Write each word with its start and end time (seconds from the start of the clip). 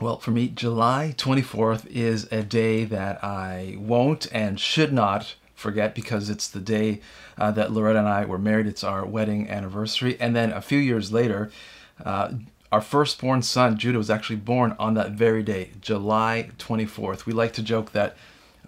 Well, 0.00 0.18
for 0.20 0.30
me, 0.30 0.46
July 0.46 1.12
24th 1.16 1.86
is 1.86 2.28
a 2.30 2.44
day 2.44 2.84
that 2.84 3.22
I 3.24 3.76
won't 3.80 4.28
and 4.30 4.60
should 4.60 4.92
not 4.92 5.34
forget 5.56 5.92
because 5.92 6.30
it's 6.30 6.46
the 6.46 6.60
day 6.60 7.00
uh, 7.36 7.50
that 7.50 7.72
Loretta 7.72 7.98
and 7.98 8.08
I 8.08 8.24
were 8.24 8.38
married. 8.38 8.68
It's 8.68 8.84
our 8.84 9.04
wedding 9.04 9.50
anniversary. 9.50 10.16
And 10.20 10.36
then 10.36 10.52
a 10.52 10.60
few 10.60 10.78
years 10.78 11.12
later, 11.12 11.50
uh, 12.04 12.34
our 12.70 12.80
firstborn 12.80 13.42
son, 13.42 13.76
Judah, 13.76 13.98
was 13.98 14.08
actually 14.08 14.36
born 14.36 14.76
on 14.78 14.94
that 14.94 15.12
very 15.12 15.42
day, 15.42 15.70
July 15.80 16.50
24th. 16.58 17.26
We 17.26 17.32
like 17.32 17.52
to 17.54 17.62
joke 17.62 17.90
that 17.90 18.16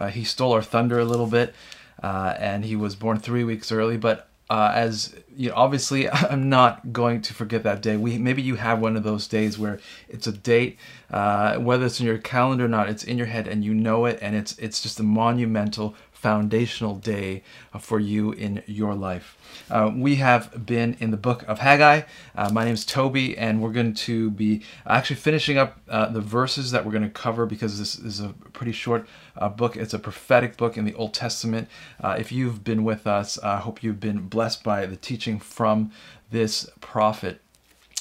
uh, 0.01 0.09
he 0.09 0.25
stole 0.25 0.53
our 0.53 0.62
thunder 0.62 0.99
a 0.99 1.05
little 1.05 1.29
bit 1.29 1.55
uh, 2.03 2.35
and 2.39 2.65
he 2.65 2.75
was 2.75 2.97
born 2.97 3.21
three 3.21 3.45
weeks 3.45 3.71
early, 3.71 3.97
but 3.97 4.30
uh, 4.51 4.73
as 4.75 5.14
you 5.35 5.48
know, 5.48 5.55
obviously 5.57 6.11
I'm 6.11 6.51
not 6.51 6.93
going 6.93 7.23
to 7.23 7.33
forget 7.33 7.62
that 7.62 7.80
day. 7.80 7.96
We 7.96 8.19
maybe 8.19 8.43
you 8.43 8.57
have 8.57 8.80
one 8.80 8.96
of 8.96 9.05
those 9.05 9.29
days 9.29 9.59
where 9.59 9.79
it's 10.09 10.27
a 10.27 10.33
date, 10.33 10.79
uh, 11.11 11.57
whether 11.57 11.87
it's 11.87 12.01
in 12.01 12.07
your 12.07 12.19
calendar 12.19 12.65
or 12.65 12.69
not, 12.69 12.91
it's 12.91 13.05
in 13.05 13.16
your 13.16 13.29
head 13.29 13.47
and 13.47 13.65
you 13.65 13.73
know 13.73 14.05
it, 14.05 14.19
and 14.21 14.34
it's 14.34 14.59
it's 14.59 14.83
just 14.83 14.98
a 14.98 15.05
monumental 15.05 15.95
foundational 16.20 16.97
day 16.97 17.42
uh, 17.73 17.79
for 17.79 17.98
you 17.98 18.33
in 18.33 18.62
your 18.66 18.95
life. 18.95 19.38
Uh, 19.70 19.91
we 19.95 20.16
have 20.16 20.66
been 20.66 20.95
in 21.01 21.10
the 21.10 21.16
book 21.16 21.43
of 21.48 21.59
Haggai. 21.59 22.02
Uh, 22.37 22.51
my 22.52 22.65
name 22.65 22.74
is 22.74 22.84
Toby, 22.84 23.38
and 23.38 23.62
we're 23.62 23.73
going 23.73 23.95
to 23.95 24.30
be 24.30 24.62
actually 24.87 25.16
finishing 25.16 25.56
up 25.56 25.80
uh, 25.88 26.10
the 26.10 26.20
verses 26.20 26.73
that 26.73 26.84
we're 26.84 26.93
going 26.93 27.02
to 27.02 27.09
cover 27.09 27.46
because 27.46 27.79
this 27.79 27.98
is 27.98 28.20
a 28.20 28.34
pretty 28.52 28.73
short 28.73 29.09
uh, 29.38 29.48
book. 29.48 29.77
It's 29.77 29.95
a 29.95 29.98
prophetic 29.98 30.59
book 30.59 30.77
in 30.77 30.84
the 30.84 30.93
Old 30.95 31.15
Testament. 31.15 31.69
Uh, 31.98 32.16
if 32.19 32.30
you've 32.30 32.62
been 32.62 32.84
with 32.84 33.07
us, 33.07 33.38
I 33.38 33.57
hope 33.57 33.82
you've 33.82 34.01
been 34.01 34.29
blessed 34.29 34.62
by 34.62 34.84
the 34.84 34.96
teaching 34.96 35.41
from 35.41 35.91
this 36.30 36.68
prophet. 36.82 37.41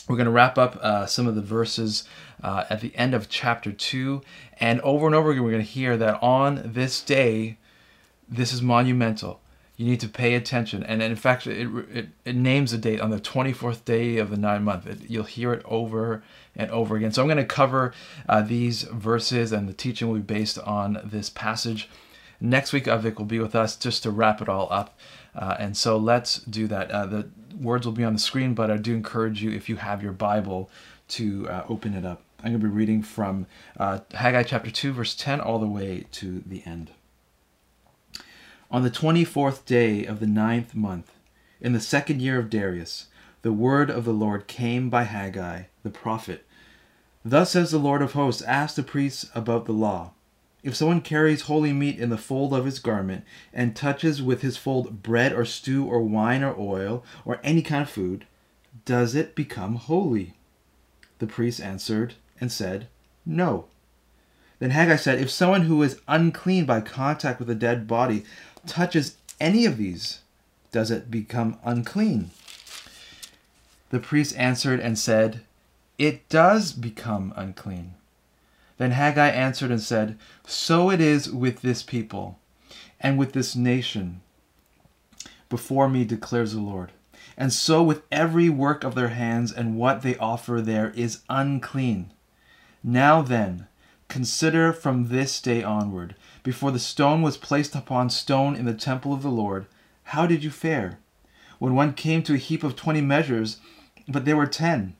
We're 0.09 0.17
going 0.17 0.25
to 0.25 0.31
wrap 0.31 0.57
up 0.57 1.07
some 1.07 1.27
of 1.27 1.35
the 1.35 1.41
verses 1.41 2.03
at 2.43 2.81
the 2.81 2.93
end 2.95 3.13
of 3.13 3.29
chapter 3.29 3.71
2. 3.71 4.21
And 4.59 4.81
over 4.81 5.05
and 5.05 5.15
over 5.15 5.31
again, 5.31 5.43
we're 5.43 5.51
going 5.51 5.63
to 5.63 5.71
hear 5.71 5.95
that 5.97 6.21
on 6.21 6.63
this 6.65 7.01
day, 7.01 7.57
this 8.29 8.53
is 8.53 8.61
monumental. 8.61 9.41
You 9.75 9.85
need 9.85 10.01
to 10.01 10.09
pay 10.09 10.35
attention. 10.35 10.83
And 10.83 11.01
in 11.01 11.15
fact, 11.15 11.47
it, 11.47 11.69
it, 11.93 12.09
it 12.25 12.35
names 12.35 12.73
a 12.73 12.77
date 12.77 12.99
on 12.99 13.11
the 13.11 13.19
24th 13.19 13.85
day 13.85 14.17
of 14.17 14.29
the 14.29 14.37
nine 14.37 14.63
month. 14.63 14.85
It, 14.85 15.09
you'll 15.09 15.23
hear 15.23 15.53
it 15.53 15.61
over 15.63 16.21
and 16.55 16.69
over 16.69 16.97
again. 16.97 17.13
So 17.13 17.21
I'm 17.21 17.29
going 17.29 17.37
to 17.37 17.45
cover 17.45 17.93
uh, 18.27 18.41
these 18.41 18.83
verses, 18.83 19.53
and 19.53 19.69
the 19.69 19.73
teaching 19.73 20.09
will 20.09 20.15
be 20.15 20.21
based 20.21 20.59
on 20.59 20.99
this 21.05 21.29
passage. 21.29 21.89
Next 22.41 22.73
week, 22.73 22.85
Avik 22.85 23.17
will 23.17 23.25
be 23.25 23.39
with 23.39 23.55
us 23.55 23.77
just 23.77 24.03
to 24.03 24.11
wrap 24.11 24.41
it 24.41 24.49
all 24.49 24.67
up. 24.69 24.97
Uh, 25.33 25.55
and 25.59 25.77
so 25.77 25.97
let's 25.97 26.39
do 26.39 26.67
that. 26.67 26.91
Uh, 26.91 27.05
the 27.05 27.29
words 27.57 27.85
will 27.85 27.93
be 27.93 28.03
on 28.03 28.13
the 28.13 28.19
screen, 28.19 28.53
but 28.53 28.69
I 28.69 28.75
do 28.75 28.93
encourage 28.93 29.41
you, 29.41 29.51
if 29.51 29.69
you 29.69 29.77
have 29.77 30.03
your 30.03 30.11
Bible, 30.11 30.69
to 31.09 31.47
uh, 31.49 31.63
open 31.69 31.93
it 31.93 32.05
up. 32.05 32.21
I'm 32.39 32.51
going 32.51 32.61
to 32.61 32.67
be 32.67 32.73
reading 32.73 33.01
from 33.01 33.47
uh, 33.77 33.99
Haggai 34.13 34.43
chapter 34.43 34.71
2, 34.71 34.93
verse 34.93 35.15
10, 35.15 35.39
all 35.39 35.59
the 35.59 35.67
way 35.67 36.05
to 36.13 36.43
the 36.45 36.63
end. 36.65 36.91
On 38.71 38.83
the 38.83 38.91
twenty 38.91 39.23
fourth 39.23 39.65
day 39.65 40.05
of 40.05 40.19
the 40.19 40.27
ninth 40.27 40.75
month, 40.75 41.11
in 41.59 41.73
the 41.73 41.79
second 41.79 42.21
year 42.21 42.37
of 42.37 42.51
Darius, 42.51 43.07
the 43.41 43.51
word 43.51 43.89
of 43.89 44.05
the 44.05 44.13
Lord 44.13 44.45
came 44.45 44.91
by 44.91 45.05
Haggai 45.05 45.63
the 45.81 45.89
prophet. 45.89 46.45
Thus 47.25 47.49
says 47.49 47.71
the 47.71 47.79
Lord 47.79 48.03
of 48.03 48.13
hosts 48.13 48.43
Ask 48.43 48.75
the 48.75 48.83
priests 48.83 49.27
about 49.33 49.65
the 49.65 49.71
law. 49.71 50.11
If 50.61 50.75
someone 50.75 51.01
carries 51.01 51.41
holy 51.41 51.73
meat 51.73 51.97
in 51.97 52.11
the 52.11 52.17
fold 52.17 52.53
of 52.53 52.65
his 52.65 52.77
garment, 52.77 53.23
and 53.51 53.75
touches 53.75 54.21
with 54.21 54.43
his 54.43 54.55
fold 54.55 55.01
bread 55.01 55.33
or 55.33 55.45
stew 55.45 55.85
or 55.85 56.01
wine 56.01 56.43
or 56.43 56.55
oil 56.55 57.03
or 57.25 57.39
any 57.43 57.63
kind 57.63 57.81
of 57.81 57.89
food, 57.89 58.25
does 58.85 59.15
it 59.15 59.33
become 59.33 59.77
holy? 59.77 60.35
The 61.17 61.25
priests 61.25 61.59
answered 61.59 62.13
and 62.39 62.51
said, 62.51 62.87
No. 63.25 63.65
Then 64.59 64.71
Haggai 64.71 64.97
said, 64.97 65.19
If 65.19 65.31
someone 65.31 65.63
who 65.63 65.81
is 65.81 66.01
unclean 66.07 66.65
by 66.65 66.81
contact 66.81 67.39
with 67.39 67.49
a 67.49 67.55
dead 67.55 67.87
body 67.87 68.25
touches 68.69 69.17
any 69.39 69.65
of 69.65 69.77
these, 69.77 70.19
does 70.71 70.91
it 70.91 71.11
become 71.11 71.57
unclean? 71.65 72.31
The 73.89 73.99
priest 73.99 74.35
answered 74.37 74.79
and 74.79 74.97
said, 74.97 75.41
It 75.97 76.29
does 76.29 76.71
become 76.71 77.33
unclean. 77.35 77.95
Then 78.77 78.91
Haggai 78.91 79.29
answered 79.29 79.71
and 79.71 79.81
said, 79.81 80.17
So 80.45 80.89
it 80.89 81.01
is 81.01 81.29
with 81.31 81.61
this 81.61 81.83
people 81.83 82.39
and 83.01 83.17
with 83.17 83.33
this 83.33 83.55
nation 83.55 84.21
before 85.49 85.89
me, 85.89 86.05
declares 86.05 86.53
the 86.53 86.61
Lord. 86.61 86.91
And 87.35 87.51
so 87.51 87.81
with 87.81 88.03
every 88.11 88.49
work 88.49 88.83
of 88.83 88.95
their 88.95 89.09
hands 89.09 89.51
and 89.51 89.77
what 89.77 90.01
they 90.01 90.15
offer 90.17 90.61
there 90.61 90.91
is 90.95 91.21
unclean. 91.29 92.11
Now 92.83 93.21
then, 93.21 93.67
consider 94.07 94.71
from 94.71 95.07
this 95.07 95.41
day 95.41 95.63
onward 95.63 96.15
before 96.43 96.71
the 96.71 96.79
stone 96.79 97.21
was 97.21 97.37
placed 97.37 97.75
upon 97.75 98.09
stone 98.09 98.55
in 98.55 98.65
the 98.65 98.73
temple 98.73 99.13
of 99.13 99.21
the 99.21 99.29
Lord, 99.29 99.65
how 100.03 100.25
did 100.25 100.43
you 100.43 100.49
fare? 100.49 100.99
When 101.59 101.75
one 101.75 101.93
came 101.93 102.23
to 102.23 102.33
a 102.33 102.37
heap 102.37 102.63
of 102.63 102.75
twenty 102.75 103.01
measures, 103.01 103.57
but 104.07 104.25
there 104.25 104.37
were 104.37 104.47
ten. 104.47 104.95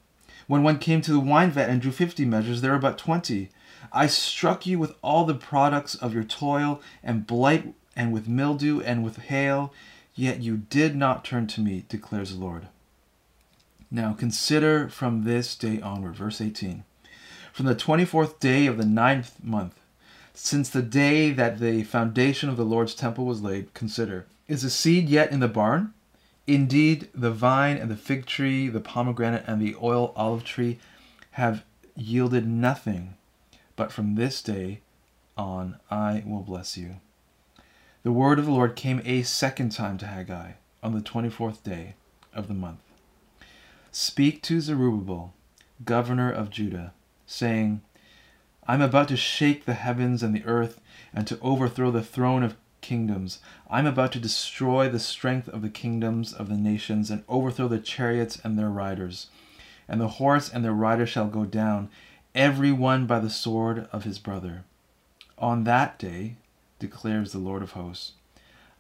When 0.47 0.63
one 0.63 0.79
came 0.79 1.01
to 1.01 1.13
the 1.13 1.19
wine 1.19 1.51
vat 1.51 1.69
and 1.69 1.81
drew 1.81 1.91
fifty 1.91 2.25
measures, 2.25 2.61
there 2.61 2.72
were 2.72 2.79
but 2.79 2.97
twenty. 2.97 3.50
I 3.94 4.07
struck 4.07 4.66
you 4.66 4.77
with 4.77 4.95
all 5.01 5.25
the 5.25 5.33
products 5.33 5.95
of 5.95 6.13
your 6.13 6.23
toil, 6.23 6.81
and 7.03 7.25
blight, 7.25 7.73
and 7.95 8.11
with 8.11 8.27
mildew, 8.27 8.81
and 8.81 9.03
with 9.03 9.17
hail, 9.17 9.73
yet 10.16 10.41
you 10.41 10.57
did 10.57 10.95
not 10.95 11.23
turn 11.23 11.47
to 11.47 11.61
me, 11.61 11.85
declares 11.88 12.31
the 12.31 12.39
Lord. 12.39 12.67
Now 13.89 14.13
consider 14.13 14.89
from 14.89 15.23
this 15.23 15.56
day 15.56 15.81
onward, 15.81 16.16
verse 16.16 16.41
18. 16.41 16.83
From 17.53 17.66
the 17.66 17.73
twenty 17.73 18.06
fourth 18.06 18.39
day 18.39 18.67
of 18.67 18.77
the 18.77 18.85
ninth 18.85 19.44
month, 19.44 19.78
since 20.41 20.69
the 20.69 20.81
day 20.81 21.31
that 21.31 21.59
the 21.59 21.83
foundation 21.83 22.50
of 22.50 22.55
the 22.55 22.63
Lord's 22.63 22.95
temple 22.95 23.25
was 23.25 23.41
laid, 23.41 23.73
consider 23.73 24.25
Is 24.47 24.61
the 24.61 24.69
seed 24.69 25.09
yet 25.09 25.31
in 25.31 25.41
the 25.41 25.47
barn? 25.47 25.94
Indeed, 26.47 27.09
the 27.13 27.29
vine 27.29 27.77
and 27.77 27.91
the 27.91 27.97
fig 27.97 28.25
tree, 28.25 28.69
the 28.69 28.79
pomegranate 28.79 29.44
and 29.45 29.61
the 29.61 29.75
oil 29.81 30.13
olive 30.16 30.44
tree 30.44 30.79
have 31.31 31.66
yielded 31.95 32.47
nothing, 32.47 33.16
but 33.75 33.91
from 33.91 34.16
this 34.16 34.41
day 34.41 34.79
on 35.38 35.77
I 35.91 36.23
will 36.25 36.41
bless 36.41 36.77
you. 36.77 36.95
The 38.03 38.13
word 38.13 38.39
of 38.39 38.45
the 38.45 38.51
Lord 38.51 38.75
came 38.75 39.01
a 39.03 39.23
second 39.23 39.73
time 39.73 39.97
to 39.97 40.07
Haggai 40.07 40.53
on 40.81 40.94
the 40.94 41.01
twenty 41.01 41.29
fourth 41.29 41.63
day 41.63 41.95
of 42.33 42.47
the 42.47 42.53
month. 42.53 42.79
Speak 43.91 44.41
to 44.44 44.61
Zerubbabel, 44.61 45.33
governor 45.83 46.31
of 46.31 46.50
Judah, 46.50 46.94
saying, 47.27 47.81
I'm 48.69 48.84
about 48.84 49.07
to 49.07 49.18
shake 49.18 49.66
the 49.66 49.74
heavens 49.74 50.22
and 50.22 50.35
the 50.35 50.46
earth 50.46 50.80
and 51.12 51.25
to 51.25 51.40
overthrow 51.41 51.90
the 51.90 52.03
throne 52.03 52.44
of 52.44 52.56
kingdoms. 52.81 53.40
I'm 53.68 53.88
about 53.88 54.12
to 54.12 54.19
destroy 54.19 54.88
the 54.88 55.00
strength 55.00 55.47
of 55.50 55.63
the 55.63 55.72
kingdoms 55.72 56.34
of 56.34 56.50
the 56.50 56.56
nations 56.56 57.09
and 57.09 57.24
overthrow 57.28 57.68
the 57.68 57.80
chariots 57.80 58.40
and 58.44 58.59
their 58.59 58.69
riders. 58.69 59.25
And 59.88 60.00
the 60.00 60.19
horse 60.19 60.53
and 60.53 60.63
the 60.63 60.72
rider 60.72 61.07
shall 61.07 61.25
go 61.25 61.46
down, 61.46 61.90
every 62.35 62.72
one 62.72 63.07
by 63.07 63.18
the 63.18 63.31
sword 63.31 63.88
of 63.91 64.03
his 64.03 64.19
brother. 64.19 64.66
On 65.40 65.63
that 65.63 65.97
day, 65.97 66.36
declares 66.78 67.31
the 67.31 67.40
Lord 67.40 67.63
of 67.63 67.72
hosts, 67.72 68.12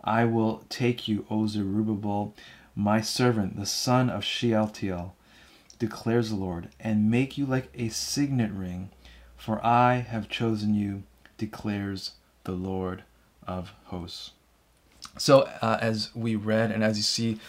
I 0.03 0.23
will 0.23 0.65
take 0.69 1.07
you, 1.07 1.25
O 1.31 1.47
Zerubbabel, 1.47 2.35
my 2.75 3.01
servant, 3.01 3.57
the 3.57 3.65
son 3.65 4.11
of 4.11 4.23
Shealtiel, 4.23 5.15
declares 5.79 6.29
the 6.29 6.35
Lord, 6.35 6.69
and 6.79 7.09
make 7.09 7.39
you 7.39 7.47
like 7.47 7.71
a 7.73 7.89
signet 7.89 8.51
ring 8.51 8.91
for 9.39 9.65
I 9.65 9.95
have 9.95 10.29
chosen 10.29 10.75
you, 10.75 11.03
declares 11.37 12.11
the 12.43 12.51
Lord 12.51 13.03
of 13.47 13.73
hosts. 13.85 14.31
So, 15.17 15.49
uh, 15.61 15.79
as 15.81 16.13
we 16.13 16.35
read 16.35 16.71
and 16.71 16.83
as 16.83 16.97
you 16.97 17.03
see 17.03 17.39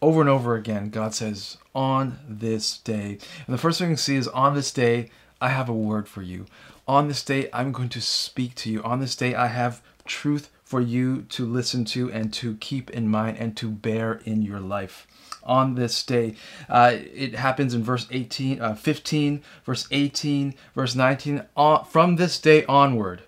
over 0.00 0.20
and 0.20 0.30
over 0.30 0.54
again, 0.54 0.88
God 0.90 1.14
says, 1.14 1.58
On 1.74 2.18
this 2.28 2.78
day. 2.78 3.18
And 3.46 3.54
the 3.54 3.58
first 3.58 3.78
thing 3.78 3.90
you 3.90 3.96
see 3.96 4.16
is, 4.16 4.28
On 4.28 4.54
this 4.54 4.72
day, 4.72 5.10
I 5.40 5.48
have 5.48 5.68
a 5.68 5.74
word 5.74 6.08
for 6.08 6.22
you. 6.22 6.46
On 6.88 7.08
this 7.08 7.24
day, 7.24 7.50
I'm 7.52 7.72
going 7.72 7.88
to 7.90 8.00
speak 8.00 8.54
to 8.56 8.70
you. 8.70 8.82
On 8.82 9.00
this 9.00 9.16
day, 9.16 9.34
I 9.34 9.48
have 9.48 9.82
truth 10.04 10.50
for 10.66 10.80
you 10.80 11.22
to 11.22 11.46
listen 11.46 11.84
to 11.84 12.10
and 12.10 12.32
to 12.34 12.56
keep 12.56 12.90
in 12.90 13.08
mind 13.08 13.38
and 13.38 13.56
to 13.56 13.70
bear 13.70 14.20
in 14.24 14.42
your 14.42 14.58
life 14.58 15.06
on 15.44 15.76
this 15.76 16.02
day. 16.02 16.34
Uh, 16.68 16.96
it 17.14 17.36
happens 17.36 17.72
in 17.72 17.84
verse 17.84 18.08
18, 18.10 18.60
uh, 18.60 18.74
15, 18.74 19.44
verse 19.64 19.86
18, 19.92 20.54
verse 20.74 20.96
19. 20.96 21.44
Uh, 21.56 21.84
from 21.84 22.16
this 22.16 22.40
day 22.40 22.64
onward, 22.64 23.22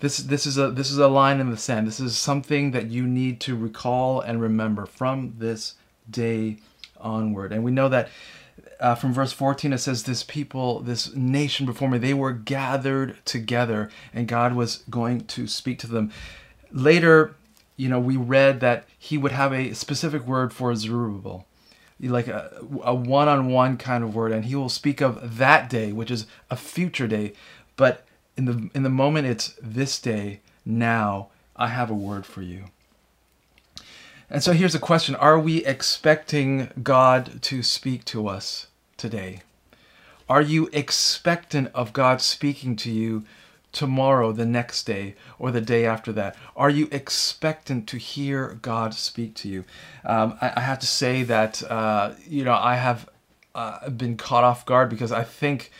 this 0.00 0.18
this 0.18 0.46
is 0.46 0.58
a 0.58 0.70
this 0.70 0.90
is 0.90 0.98
a 0.98 1.08
line 1.08 1.40
in 1.40 1.50
the 1.50 1.56
sand. 1.56 1.86
This 1.86 2.00
is 2.00 2.16
something 2.16 2.72
that 2.72 2.88
you 2.88 3.06
need 3.06 3.40
to 3.40 3.56
recall 3.56 4.20
and 4.20 4.40
remember 4.40 4.84
from 4.84 5.34
this 5.38 5.74
day 6.08 6.58
onward. 7.00 7.50
And 7.50 7.64
we 7.64 7.70
know 7.70 7.88
that 7.88 8.10
uh, 8.78 8.94
from 8.94 9.14
verse 9.14 9.32
14 9.32 9.72
it 9.72 9.78
says 9.78 10.02
this 10.02 10.22
people 10.22 10.80
this 10.80 11.14
nation 11.14 11.66
before 11.66 11.88
me 11.88 11.98
they 11.98 12.14
were 12.14 12.32
gathered 12.32 13.16
together 13.24 13.90
and 14.12 14.28
god 14.28 14.54
was 14.54 14.84
going 14.88 15.20
to 15.22 15.46
speak 15.46 15.78
to 15.78 15.86
them 15.86 16.12
later 16.72 17.34
you 17.78 17.88
know, 17.88 18.00
we 18.00 18.16
read 18.16 18.58
that 18.60 18.86
he 18.98 19.16
would 19.16 19.30
have 19.30 19.52
a 19.52 19.72
specific 19.72 20.26
word 20.26 20.52
for 20.52 20.74
Zerubbabel. 20.74 21.46
like 22.00 22.26
a, 22.26 22.50
one-on-one 22.92 23.76
kind 23.76 24.02
of 24.04 24.14
word 24.14 24.32
and 24.32 24.44
he 24.44 24.56
will 24.56 24.68
speak 24.68 25.00
of 25.00 25.38
that 25.38 25.70
day 25.70 25.92
which 25.92 26.10
is 26.10 26.26
a 26.50 26.56
future 26.56 27.06
day 27.08 27.32
but 27.76 28.04
in 28.36 28.44
the 28.44 28.70
in 28.74 28.82
the 28.84 28.88
moment 28.88 29.26
it's 29.26 29.56
this 29.60 30.00
day 30.00 30.38
now 30.64 31.28
i 31.56 31.66
have 31.66 31.90
a 31.90 31.94
word 31.94 32.24
for 32.24 32.40
you 32.40 32.66
and 34.30 34.42
so 34.44 34.52
here's 34.52 34.74
a 34.74 34.80
question 34.80 35.14
Are 35.16 35.38
we 35.38 35.64
expecting 35.64 36.68
God 36.82 37.40
to 37.42 37.62
speak 37.62 38.04
to 38.06 38.28
us 38.28 38.66
today? 38.96 39.42
Are 40.28 40.42
you 40.42 40.68
expectant 40.72 41.70
of 41.74 41.92
God 41.92 42.20
speaking 42.20 42.76
to 42.76 42.90
you 42.90 43.24
tomorrow, 43.72 44.32
the 44.32 44.46
next 44.46 44.84
day, 44.84 45.14
or 45.38 45.50
the 45.50 45.60
day 45.60 45.84
after 45.84 46.12
that? 46.12 46.36
Are 46.56 46.70
you 46.70 46.88
expectant 46.90 47.86
to 47.88 47.98
hear 47.98 48.58
God 48.62 48.94
speak 48.94 49.34
to 49.36 49.48
you? 49.48 49.64
Um, 50.04 50.36
I, 50.40 50.52
I, 50.56 50.60
have 50.60 50.78
to 50.80 50.86
say 50.86 51.22
that, 51.24 51.62
uh, 51.70 52.12
you 52.26 52.44
know, 52.44 52.54
I 52.54 52.76
have 52.76 53.08
uh, 53.54 53.90
been 53.90 54.16
caught 54.16 54.44
off 54.44 54.64
guard 54.64 54.88
because 54.88 55.12
I 55.12 55.24
think 55.24 55.70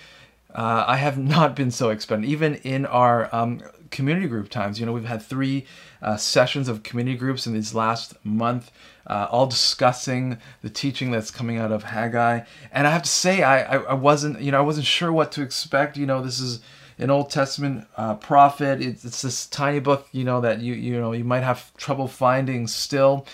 uh, 0.54 0.84
I 0.86 0.96
have 0.96 1.18
not 1.36 1.56
been 1.56 1.70
so 1.70 1.90
expectant. 1.90 2.28
Even 2.28 2.56
in 2.56 2.86
our 2.86 3.34
um, 3.34 3.62
community 3.90 4.28
group 4.28 4.48
times, 4.48 4.78
you 4.78 4.86
know, 4.86 4.92
we've 4.92 5.04
had 5.04 5.22
three 5.22 5.66
uh, 6.02 6.16
sessions 6.16 6.68
of 6.68 6.82
community 6.82 7.16
groups 7.16 7.46
in 7.46 7.54
this 7.54 7.74
last 7.74 8.14
month, 8.24 8.70
uh, 9.06 9.26
all 9.30 9.46
discussing 9.46 10.38
the 10.62 10.70
teaching 10.70 11.10
that's 11.10 11.30
coming 11.30 11.58
out 11.58 11.72
of 11.72 11.84
Haggai. 11.84 12.40
And 12.70 12.86
I 12.86 12.90
have 12.90 13.02
to 13.02 13.08
say, 13.08 13.42
I, 13.42 13.76
I, 13.76 13.76
I, 13.78 13.94
wasn't, 13.94 14.40
you 14.40 14.52
know, 14.52 14.58
I 14.58 14.62
wasn't 14.62 14.86
sure 14.86 15.12
what 15.12 15.32
to 15.32 15.42
expect. 15.42 15.96
You 15.96 16.06
know, 16.06 16.22
this 16.22 16.40
is 16.40 16.60
an 16.98 17.10
Old 17.10 17.30
Testament 17.30 17.86
uh, 17.96 18.14
prophet. 18.16 18.82
It's, 18.82 19.04
it's 19.04 19.22
this 19.22 19.46
tiny 19.46 19.80
book, 19.80 20.08
you 20.12 20.24
know, 20.24 20.40
that 20.40 20.60
you, 20.60 20.74
you 20.74 21.00
know, 21.00 21.12
you 21.12 21.24
might 21.24 21.42
have 21.42 21.74
trouble 21.76 22.08
finding 22.08 22.66
still. 22.66 23.26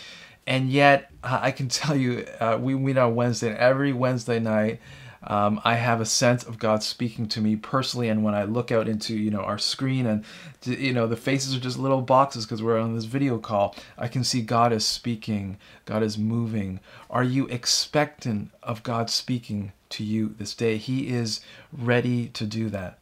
And 0.46 0.70
yet, 0.70 1.10
I 1.22 1.50
can 1.50 1.68
tell 1.68 1.96
you, 1.96 2.26
uh, 2.40 2.58
we 2.60 2.74
meet 2.74 2.98
on 2.98 3.14
Wednesday, 3.14 3.48
and 3.48 3.58
every 3.58 3.92
Wednesday 3.92 4.38
night, 4.38 4.80
um, 5.26 5.60
I 5.64 5.76
have 5.76 6.00
a 6.00 6.06
sense 6.06 6.44
of 6.44 6.58
God 6.58 6.82
speaking 6.82 7.28
to 7.28 7.40
me 7.40 7.56
personally. 7.56 8.08
And 8.08 8.22
when 8.22 8.34
I 8.34 8.44
look 8.44 8.70
out 8.70 8.88
into 8.88 9.16
you 9.16 9.30
know 9.30 9.40
our 9.40 9.58
screen 9.58 10.06
and 10.06 10.24
you 10.64 10.92
know 10.92 11.06
the 11.06 11.16
faces 11.16 11.56
are 11.56 11.60
just 11.60 11.78
little 11.78 12.02
boxes 12.02 12.44
because 12.44 12.62
we're 12.62 12.78
on 12.78 12.94
this 12.94 13.06
video 13.06 13.38
call, 13.38 13.74
I 13.96 14.08
can 14.08 14.22
see 14.22 14.42
God 14.42 14.72
is 14.72 14.84
speaking, 14.84 15.56
God 15.86 16.02
is 16.02 16.18
moving. 16.18 16.80
Are 17.08 17.24
you 17.24 17.46
expectant 17.46 18.50
of 18.62 18.82
God 18.82 19.08
speaking 19.08 19.72
to 19.90 20.04
you 20.04 20.34
this 20.38 20.54
day? 20.54 20.76
He 20.76 21.08
is 21.08 21.40
ready 21.72 22.28
to 22.28 22.44
do 22.44 22.68
that. 22.70 22.98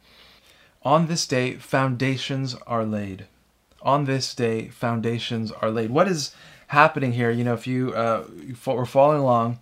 On 0.83 1.07
this 1.07 1.25
day, 1.25 1.55
foundations 1.55 2.55
are 2.67 2.85
laid. 2.85 3.25
On 3.81 4.05
this 4.05 4.33
day, 4.35 4.67
foundations 4.67 5.51
are 5.51 5.71
laid. 5.71 5.89
What 5.89 6.07
is 6.07 6.35
happening 6.67 7.13
here? 7.13 7.31
You 7.31 7.43
know, 7.43 7.53
if 7.53 7.67
you 7.67 7.93
uh, 7.93 8.25
were 8.65 8.85
following 8.85 9.21
along 9.21 9.59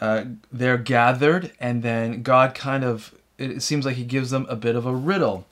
uh, 0.00 0.24
they're 0.52 0.78
gathered, 0.78 1.52
and 1.58 1.82
then 1.82 2.22
God 2.22 2.54
kind 2.54 2.84
of, 2.84 3.14
it 3.36 3.62
seems 3.62 3.84
like 3.84 3.96
He 3.96 4.04
gives 4.04 4.30
them 4.30 4.46
a 4.48 4.56
bit 4.56 4.76
of 4.76 4.86
a 4.86 4.94
riddle. 4.94 5.46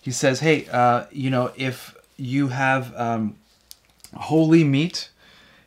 He 0.00 0.10
says, 0.10 0.40
Hey, 0.40 0.66
uh, 0.70 1.06
you 1.10 1.30
know, 1.30 1.52
if 1.56 1.96
you 2.16 2.48
have 2.48 2.94
um, 2.96 3.36
holy 4.14 4.64
meat, 4.64 5.10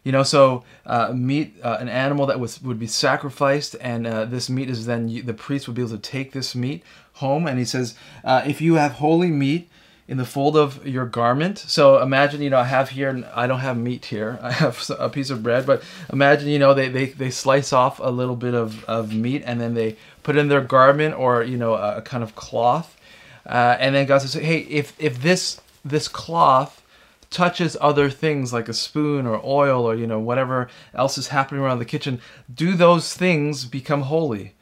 you 0.03 0.11
know, 0.11 0.23
so 0.23 0.63
uh, 0.85 1.11
meat, 1.13 1.55
uh, 1.63 1.77
an 1.79 1.89
animal 1.89 2.25
that 2.27 2.39
was 2.39 2.61
would 2.61 2.79
be 2.79 2.87
sacrificed, 2.87 3.75
and 3.81 4.07
uh, 4.07 4.25
this 4.25 4.49
meat 4.49 4.69
is 4.69 4.85
then 4.85 5.25
the 5.25 5.33
priest 5.33 5.67
would 5.67 5.75
be 5.75 5.81
able 5.81 5.91
to 5.91 5.97
take 5.97 6.31
this 6.31 6.55
meat 6.55 6.83
home. 7.19 7.47
And 7.47 7.59
he 7.59 7.65
says, 7.65 7.95
uh, 8.23 8.43
if 8.45 8.61
you 8.61 8.75
have 8.75 8.93
holy 8.93 9.29
meat 9.29 9.69
in 10.09 10.17
the 10.17 10.25
fold 10.25 10.57
of 10.57 10.85
your 10.87 11.05
garment. 11.05 11.59
So 11.59 12.01
imagine, 12.01 12.41
you 12.41 12.49
know, 12.49 12.57
I 12.57 12.63
have 12.63 12.89
here, 12.89 13.29
I 13.35 13.45
don't 13.45 13.59
have 13.59 13.77
meat 13.77 14.05
here. 14.05 14.39
I 14.41 14.51
have 14.51 14.89
a 14.97 15.07
piece 15.07 15.29
of 15.29 15.43
bread, 15.43 15.67
but 15.67 15.83
imagine, 16.11 16.49
you 16.49 16.57
know, 16.57 16.73
they, 16.73 16.89
they, 16.89 17.05
they 17.05 17.29
slice 17.29 17.71
off 17.71 17.99
a 17.99 18.09
little 18.09 18.35
bit 18.35 18.55
of, 18.55 18.83
of 18.85 19.13
meat 19.13 19.43
and 19.45 19.61
then 19.61 19.75
they 19.75 19.97
put 20.23 20.35
in 20.35 20.47
their 20.47 20.61
garment 20.61 21.13
or, 21.13 21.43
you 21.43 21.57
know, 21.57 21.75
a, 21.75 22.01
kind 22.01 22.23
of 22.23 22.35
cloth. 22.35 22.97
Uh, 23.45 23.77
and 23.79 23.93
then 23.93 24.07
God 24.07 24.23
says, 24.23 24.33
hey, 24.33 24.61
if, 24.61 24.99
if 24.99 25.21
this, 25.21 25.61
this 25.85 26.07
cloth 26.07 26.83
touches 27.29 27.77
other 27.79 28.09
things 28.09 28.51
like 28.51 28.67
a 28.67 28.73
spoon 28.73 29.27
or 29.27 29.39
oil 29.45 29.85
or, 29.85 29.93
you 29.93 30.07
know, 30.07 30.19
whatever 30.19 30.69
else 30.95 31.19
is 31.19 31.27
happening 31.27 31.61
around 31.61 31.77
the 31.77 31.85
kitchen, 31.85 32.19
do 32.51 32.73
those 32.73 33.13
things 33.13 33.65
become 33.65 34.01
holy? 34.01 34.53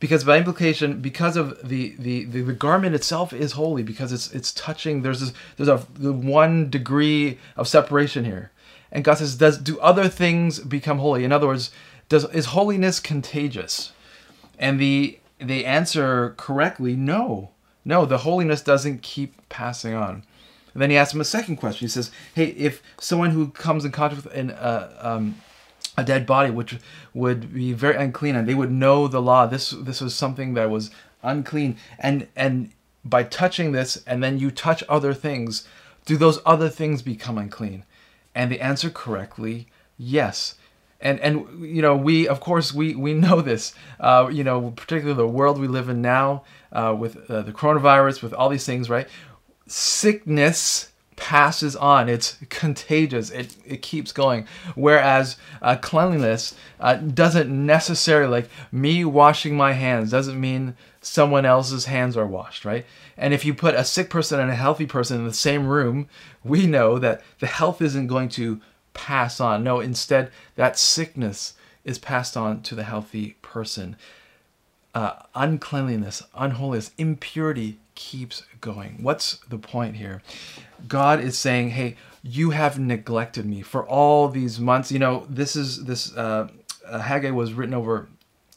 Because 0.00 0.24
by 0.24 0.38
implication 0.38 1.00
because 1.00 1.36
of 1.36 1.66
the, 1.66 1.94
the 1.98 2.24
the, 2.24 2.42
the 2.42 2.52
garment 2.52 2.94
itself 2.94 3.32
is 3.32 3.52
holy 3.52 3.82
because 3.82 4.12
it's 4.12 4.32
it's 4.32 4.52
touching 4.52 5.02
there's 5.02 5.20
this, 5.20 5.32
there's 5.56 5.68
a 5.68 5.86
the 5.94 6.12
one 6.12 6.70
degree 6.70 7.38
of 7.56 7.68
separation 7.68 8.24
here. 8.24 8.50
And 8.92 9.04
god 9.04 9.18
says 9.18 9.36
does 9.36 9.58
do 9.58 9.78
other 9.80 10.08
things 10.08 10.60
become 10.60 10.98
holy? 10.98 11.24
In 11.24 11.32
other 11.32 11.46
words 11.46 11.70
does 12.08 12.24
is 12.32 12.46
holiness 12.46 13.00
contagious? 13.00 13.92
And 14.58 14.78
the 14.78 15.18
the 15.38 15.66
answer 15.66 16.34
correctly 16.36 16.96
no. 16.96 17.50
No 17.84 18.04
the 18.06 18.18
holiness 18.18 18.62
doesn't 18.62 19.02
keep 19.02 19.48
passing 19.48 19.94
on. 19.94 20.24
And 20.72 20.82
then 20.82 20.90
he 20.90 20.96
asks 20.96 21.14
him 21.14 21.20
a 21.20 21.24
second 21.24 21.56
question. 21.56 21.86
He 21.86 21.90
says 21.90 22.10
hey 22.34 22.46
if 22.46 22.82
someone 22.98 23.30
who 23.30 23.48
comes 23.48 23.84
in 23.84 23.92
contact 23.92 24.24
with 24.24 24.34
an 24.34 24.50
uh, 24.50 24.96
um, 25.00 25.36
a 25.96 26.04
dead 26.04 26.26
body, 26.26 26.50
which 26.50 26.78
would 27.12 27.54
be 27.54 27.72
very 27.72 27.96
unclean, 27.96 28.36
and 28.36 28.48
they 28.48 28.54
would 28.54 28.70
know 28.70 29.08
the 29.08 29.22
law. 29.22 29.46
This 29.46 29.70
this 29.70 30.00
was 30.00 30.14
something 30.14 30.54
that 30.54 30.70
was 30.70 30.90
unclean, 31.22 31.76
and 31.98 32.28
and 32.36 32.70
by 33.04 33.22
touching 33.22 33.72
this, 33.72 34.02
and 34.06 34.22
then 34.22 34.38
you 34.38 34.50
touch 34.50 34.82
other 34.88 35.14
things, 35.14 35.66
do 36.06 36.16
those 36.16 36.40
other 36.46 36.68
things 36.68 37.02
become 37.02 37.38
unclean? 37.38 37.84
And 38.34 38.50
the 38.50 38.60
answer 38.60 38.90
correctly, 38.90 39.68
yes. 39.98 40.56
And 41.00 41.20
and 41.20 41.64
you 41.64 41.82
know 41.82 41.96
we 41.96 42.26
of 42.26 42.40
course 42.40 42.72
we 42.72 42.94
we 42.94 43.14
know 43.14 43.40
this. 43.40 43.74
Uh, 44.00 44.28
you 44.32 44.42
know 44.42 44.72
particularly 44.72 45.16
the 45.16 45.26
world 45.26 45.60
we 45.60 45.68
live 45.68 45.88
in 45.88 46.02
now 46.02 46.44
uh, 46.72 46.94
with 46.98 47.30
uh, 47.30 47.42
the 47.42 47.52
coronavirus, 47.52 48.22
with 48.22 48.32
all 48.32 48.48
these 48.48 48.66
things, 48.66 48.90
right? 48.90 49.08
Sickness 49.66 50.90
passes 51.16 51.76
on. 51.76 52.08
It's 52.08 52.38
contagious. 52.48 53.30
It, 53.30 53.56
it 53.64 53.82
keeps 53.82 54.12
going. 54.12 54.46
Whereas 54.74 55.36
uh, 55.62 55.76
cleanliness 55.76 56.54
uh, 56.80 56.94
doesn't 56.94 57.50
necessarily, 57.50 58.30
like 58.30 58.50
me 58.72 59.04
washing 59.04 59.56
my 59.56 59.72
hands, 59.72 60.10
doesn't 60.10 60.40
mean 60.40 60.76
someone 61.00 61.44
else's 61.44 61.84
hands 61.84 62.16
are 62.16 62.26
washed, 62.26 62.64
right? 62.64 62.86
And 63.16 63.32
if 63.32 63.44
you 63.44 63.54
put 63.54 63.74
a 63.74 63.84
sick 63.84 64.10
person 64.10 64.40
and 64.40 64.50
a 64.50 64.56
healthy 64.56 64.86
person 64.86 65.18
in 65.18 65.26
the 65.26 65.34
same 65.34 65.66
room, 65.66 66.08
we 66.42 66.66
know 66.66 66.98
that 66.98 67.22
the 67.38 67.46
health 67.46 67.80
isn't 67.80 68.06
going 68.06 68.28
to 68.30 68.60
pass 68.92 69.40
on. 69.40 69.62
No, 69.62 69.80
instead, 69.80 70.30
that 70.56 70.78
sickness 70.78 71.54
is 71.84 71.98
passed 71.98 72.36
on 72.36 72.62
to 72.62 72.74
the 72.74 72.84
healthy 72.84 73.36
person. 73.42 73.96
Uh, 74.94 75.14
uncleanliness, 75.34 76.22
unholiness, 76.34 76.92
impurity 76.98 77.78
keeps 77.94 78.42
going. 78.60 78.98
What's 79.02 79.38
the 79.48 79.58
point 79.58 79.96
here? 79.96 80.22
God 80.88 81.20
is 81.20 81.38
saying, 81.38 81.70
"Hey, 81.70 81.96
you 82.22 82.50
have 82.50 82.78
neglected 82.78 83.46
me 83.46 83.62
for 83.62 83.86
all 83.86 84.28
these 84.28 84.60
months. 84.60 84.92
You 84.92 84.98
know, 84.98 85.26
this 85.28 85.56
is 85.56 85.84
this 85.84 86.14
uh, 86.16 86.48
uh, 86.86 86.98
Haggai 87.00 87.30
was 87.30 87.52
written 87.52 87.74
over." 87.74 88.08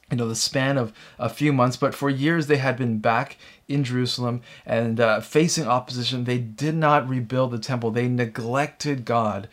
You 0.09 0.15
know, 0.15 0.29
the 0.29 0.35
span 0.35 0.77
of 0.77 0.93
a 1.19 1.27
few 1.27 1.51
months, 1.51 1.75
but 1.75 1.93
for 1.93 2.09
years 2.09 2.47
they 2.47 2.55
had 2.55 2.77
been 2.77 2.99
back 2.99 3.35
in 3.67 3.83
Jerusalem 3.83 4.41
and 4.65 5.01
uh, 5.01 5.19
facing 5.19 5.67
opposition. 5.67 6.23
They 6.23 6.37
did 6.37 6.75
not 6.75 7.09
rebuild 7.09 7.51
the 7.51 7.59
temple. 7.59 7.91
They 7.91 8.07
neglected 8.07 9.03
God 9.03 9.49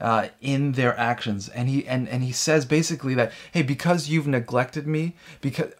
uh, 0.00 0.28
in 0.40 0.72
their 0.72 0.98
actions. 0.98 1.48
And 1.48 1.68
he 1.68 1.86
and, 1.86 2.08
and 2.08 2.22
he 2.22 2.32
says 2.32 2.64
basically 2.64 3.14
that, 3.14 3.32
hey, 3.52 3.62
because 3.62 4.08
you've 4.08 4.26
neglected 4.26 4.86
me, 4.86 5.14
because 5.40 5.72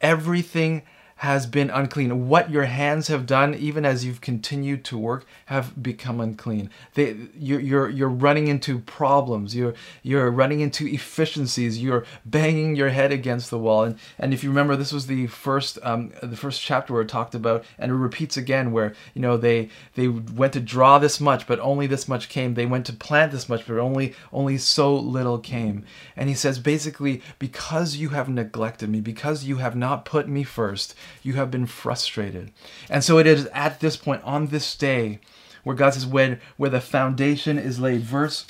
everything 0.00 0.82
has 1.20 1.46
been 1.46 1.70
unclean. 1.70 2.28
What 2.28 2.50
your 2.50 2.64
hands 2.64 3.08
have 3.08 3.24
done, 3.24 3.54
even 3.54 3.86
as 3.86 4.04
you've 4.04 4.20
continued 4.20 4.84
to 4.84 4.98
work, 4.98 5.24
have 5.46 5.82
become 5.82 6.20
unclean. 6.20 6.68
They, 6.92 7.16
you're, 7.38 7.60
you're, 7.60 7.88
you're 7.88 8.08
running 8.08 8.48
into 8.48 8.80
problems. 8.80 9.56
You're, 9.56 9.72
you're 10.02 10.30
running 10.30 10.60
into 10.60 10.86
efficiencies. 10.86 11.82
You're 11.82 12.04
banging 12.26 12.76
your 12.76 12.90
head 12.90 13.12
against 13.12 13.48
the 13.48 13.58
wall. 13.58 13.84
And, 13.84 13.98
and 14.18 14.34
if 14.34 14.44
you 14.44 14.50
remember, 14.50 14.76
this 14.76 14.92
was 14.92 15.06
the 15.06 15.26
first, 15.26 15.78
um, 15.82 16.12
the 16.22 16.36
first 16.36 16.60
chapter 16.60 16.92
where 16.92 17.02
it 17.02 17.08
talked 17.08 17.34
about, 17.34 17.64
and 17.78 17.90
it 17.90 17.94
repeats 17.94 18.36
again, 18.36 18.70
where, 18.70 18.94
you 19.14 19.22
know, 19.22 19.38
they, 19.38 19.70
they 19.94 20.08
went 20.08 20.52
to 20.52 20.60
draw 20.60 20.98
this 20.98 21.18
much, 21.18 21.46
but 21.46 21.58
only 21.60 21.86
this 21.86 22.08
much 22.08 22.28
came. 22.28 22.52
They 22.52 22.66
went 22.66 22.84
to 22.86 22.92
plant 22.92 23.32
this 23.32 23.48
much, 23.48 23.66
but 23.66 23.78
only, 23.78 24.14
only 24.34 24.58
so 24.58 24.94
little 24.94 25.38
came. 25.38 25.84
And 26.14 26.28
he 26.28 26.34
says, 26.34 26.58
basically, 26.58 27.22
because 27.38 27.96
you 27.96 28.10
have 28.10 28.28
neglected 28.28 28.90
me, 28.90 29.00
because 29.00 29.44
you 29.44 29.56
have 29.56 29.74
not 29.74 30.04
put 30.04 30.28
me 30.28 30.44
first, 30.44 30.94
you 31.22 31.34
have 31.34 31.50
been 31.50 31.66
frustrated. 31.66 32.52
And 32.88 33.02
so 33.02 33.18
it 33.18 33.26
is 33.26 33.46
at 33.46 33.80
this 33.80 33.96
point, 33.96 34.22
on 34.24 34.48
this 34.48 34.74
day, 34.76 35.20
where 35.62 35.76
God 35.76 35.94
says, 35.94 36.06
when, 36.06 36.40
where 36.56 36.70
the 36.70 36.80
foundation 36.80 37.58
is 37.58 37.80
laid. 37.80 38.02
Verse 38.02 38.46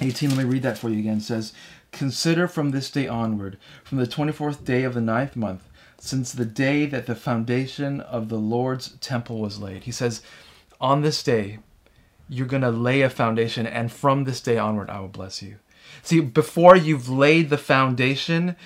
18, 0.00 0.30
let 0.30 0.38
me 0.38 0.44
read 0.44 0.62
that 0.62 0.78
for 0.78 0.88
you 0.88 0.98
again. 0.98 1.18
It 1.18 1.22
says, 1.22 1.52
Consider 1.92 2.48
from 2.48 2.70
this 2.70 2.90
day 2.90 3.06
onward, 3.06 3.58
from 3.84 3.98
the 3.98 4.06
24th 4.06 4.64
day 4.64 4.84
of 4.84 4.94
the 4.94 5.00
ninth 5.00 5.36
month, 5.36 5.68
since 5.98 6.32
the 6.32 6.44
day 6.44 6.86
that 6.86 7.06
the 7.06 7.14
foundation 7.14 8.00
of 8.00 8.28
the 8.28 8.38
Lord's 8.38 8.96
temple 8.96 9.38
was 9.38 9.60
laid. 9.60 9.84
He 9.84 9.92
says, 9.92 10.22
On 10.80 11.02
this 11.02 11.22
day, 11.22 11.58
you're 12.28 12.46
going 12.46 12.62
to 12.62 12.70
lay 12.70 13.02
a 13.02 13.10
foundation, 13.10 13.66
and 13.66 13.90
from 13.92 14.24
this 14.24 14.40
day 14.40 14.56
onward, 14.56 14.88
I 14.88 15.00
will 15.00 15.08
bless 15.08 15.42
you. 15.42 15.56
See, 16.02 16.20
before 16.20 16.76
you've 16.76 17.08
laid 17.08 17.50
the 17.50 17.58
foundation, 17.58 18.56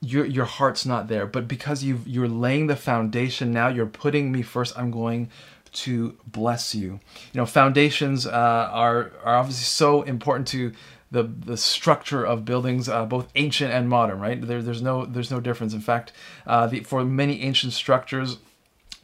your 0.00 0.24
your 0.24 0.44
heart's 0.44 0.86
not 0.86 1.08
there. 1.08 1.26
But 1.26 1.48
because 1.48 1.82
you 1.82 2.00
you're 2.06 2.28
laying 2.28 2.66
the 2.66 2.76
foundation 2.76 3.52
now, 3.52 3.68
you're 3.68 3.86
putting 3.86 4.30
me 4.32 4.42
first. 4.42 4.78
I'm 4.78 4.90
going 4.90 5.30
to 5.72 6.16
bless 6.26 6.74
you. 6.74 7.00
You 7.32 7.38
know, 7.40 7.46
foundations 7.46 8.26
uh, 8.26 8.30
are 8.30 9.12
are 9.24 9.36
obviously 9.36 9.64
so 9.64 10.02
important 10.02 10.48
to 10.48 10.72
the 11.10 11.22
the 11.22 11.56
structure 11.56 12.24
of 12.24 12.44
buildings, 12.44 12.88
uh, 12.88 13.04
both 13.06 13.28
ancient 13.34 13.72
and 13.72 13.88
modern. 13.88 14.20
Right? 14.20 14.40
There, 14.40 14.62
there's 14.62 14.82
no 14.82 15.04
there's 15.04 15.30
no 15.30 15.40
difference. 15.40 15.74
In 15.74 15.80
fact, 15.80 16.12
uh, 16.46 16.66
the, 16.66 16.80
for 16.80 17.04
many 17.04 17.42
ancient 17.42 17.72
structures, 17.72 18.38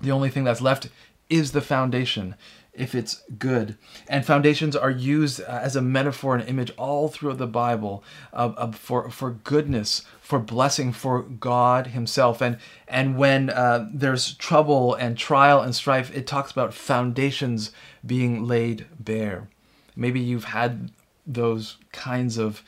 the 0.00 0.10
only 0.10 0.30
thing 0.30 0.44
that's 0.44 0.60
left 0.60 0.88
is 1.30 1.52
the 1.52 1.60
foundation 1.60 2.34
if 2.74 2.94
it's 2.94 3.22
good. 3.38 3.76
And 4.08 4.24
foundations 4.24 4.74
are 4.76 4.90
used 4.90 5.40
uh, 5.40 5.44
as 5.62 5.76
a 5.76 5.82
metaphor 5.82 6.34
and 6.34 6.48
image 6.48 6.72
all 6.76 7.08
throughout 7.08 7.38
the 7.38 7.46
Bible 7.46 8.02
uh, 8.32 8.52
uh, 8.56 8.72
for 8.72 9.10
for 9.10 9.30
goodness, 9.30 10.02
for 10.20 10.38
blessing, 10.38 10.92
for 10.92 11.22
God 11.22 11.88
Himself. 11.88 12.40
And 12.40 12.58
and 12.88 13.16
when 13.16 13.50
uh, 13.50 13.88
there's 13.92 14.34
trouble 14.34 14.94
and 14.94 15.16
trial 15.16 15.60
and 15.60 15.74
strife, 15.74 16.14
it 16.14 16.26
talks 16.26 16.50
about 16.50 16.74
foundations 16.74 17.70
being 18.04 18.44
laid 18.46 18.86
bare. 18.98 19.48
Maybe 19.96 20.20
you've 20.20 20.44
had 20.44 20.90
those 21.26 21.76
kinds 21.92 22.36
of 22.36 22.62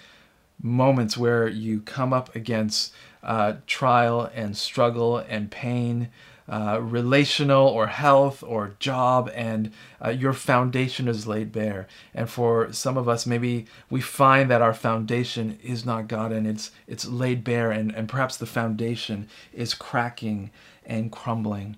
moments 0.62 1.16
where 1.16 1.46
you 1.48 1.80
come 1.80 2.12
up 2.12 2.34
against 2.34 2.92
uh, 3.22 3.54
trial 3.66 4.30
and 4.34 4.56
struggle 4.56 5.18
and 5.18 5.50
pain 5.50 6.08
uh, 6.48 6.78
relational 6.80 7.66
or 7.66 7.88
health 7.88 8.42
or 8.42 8.76
job, 8.78 9.30
and 9.34 9.72
uh, 10.04 10.10
your 10.10 10.32
foundation 10.32 11.08
is 11.08 11.26
laid 11.26 11.52
bare. 11.52 11.86
And 12.14 12.30
for 12.30 12.72
some 12.72 12.96
of 12.96 13.08
us, 13.08 13.26
maybe 13.26 13.66
we 13.90 14.00
find 14.00 14.50
that 14.50 14.62
our 14.62 14.74
foundation 14.74 15.58
is 15.62 15.84
not 15.84 16.08
God 16.08 16.32
and 16.32 16.46
it's 16.46 16.70
it's 16.86 17.06
laid 17.06 17.42
bare, 17.42 17.70
and, 17.70 17.94
and 17.94 18.08
perhaps 18.08 18.36
the 18.36 18.46
foundation 18.46 19.28
is 19.52 19.74
cracking 19.74 20.50
and 20.84 21.10
crumbling. 21.10 21.76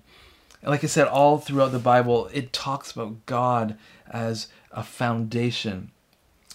And 0.61 0.71
like 0.71 0.83
I 0.83 0.87
said, 0.87 1.07
all 1.07 1.37
throughout 1.37 1.71
the 1.71 1.79
Bible, 1.79 2.29
it 2.33 2.53
talks 2.53 2.91
about 2.91 3.25
God 3.25 3.77
as 4.09 4.47
a 4.71 4.83
foundation. 4.83 5.91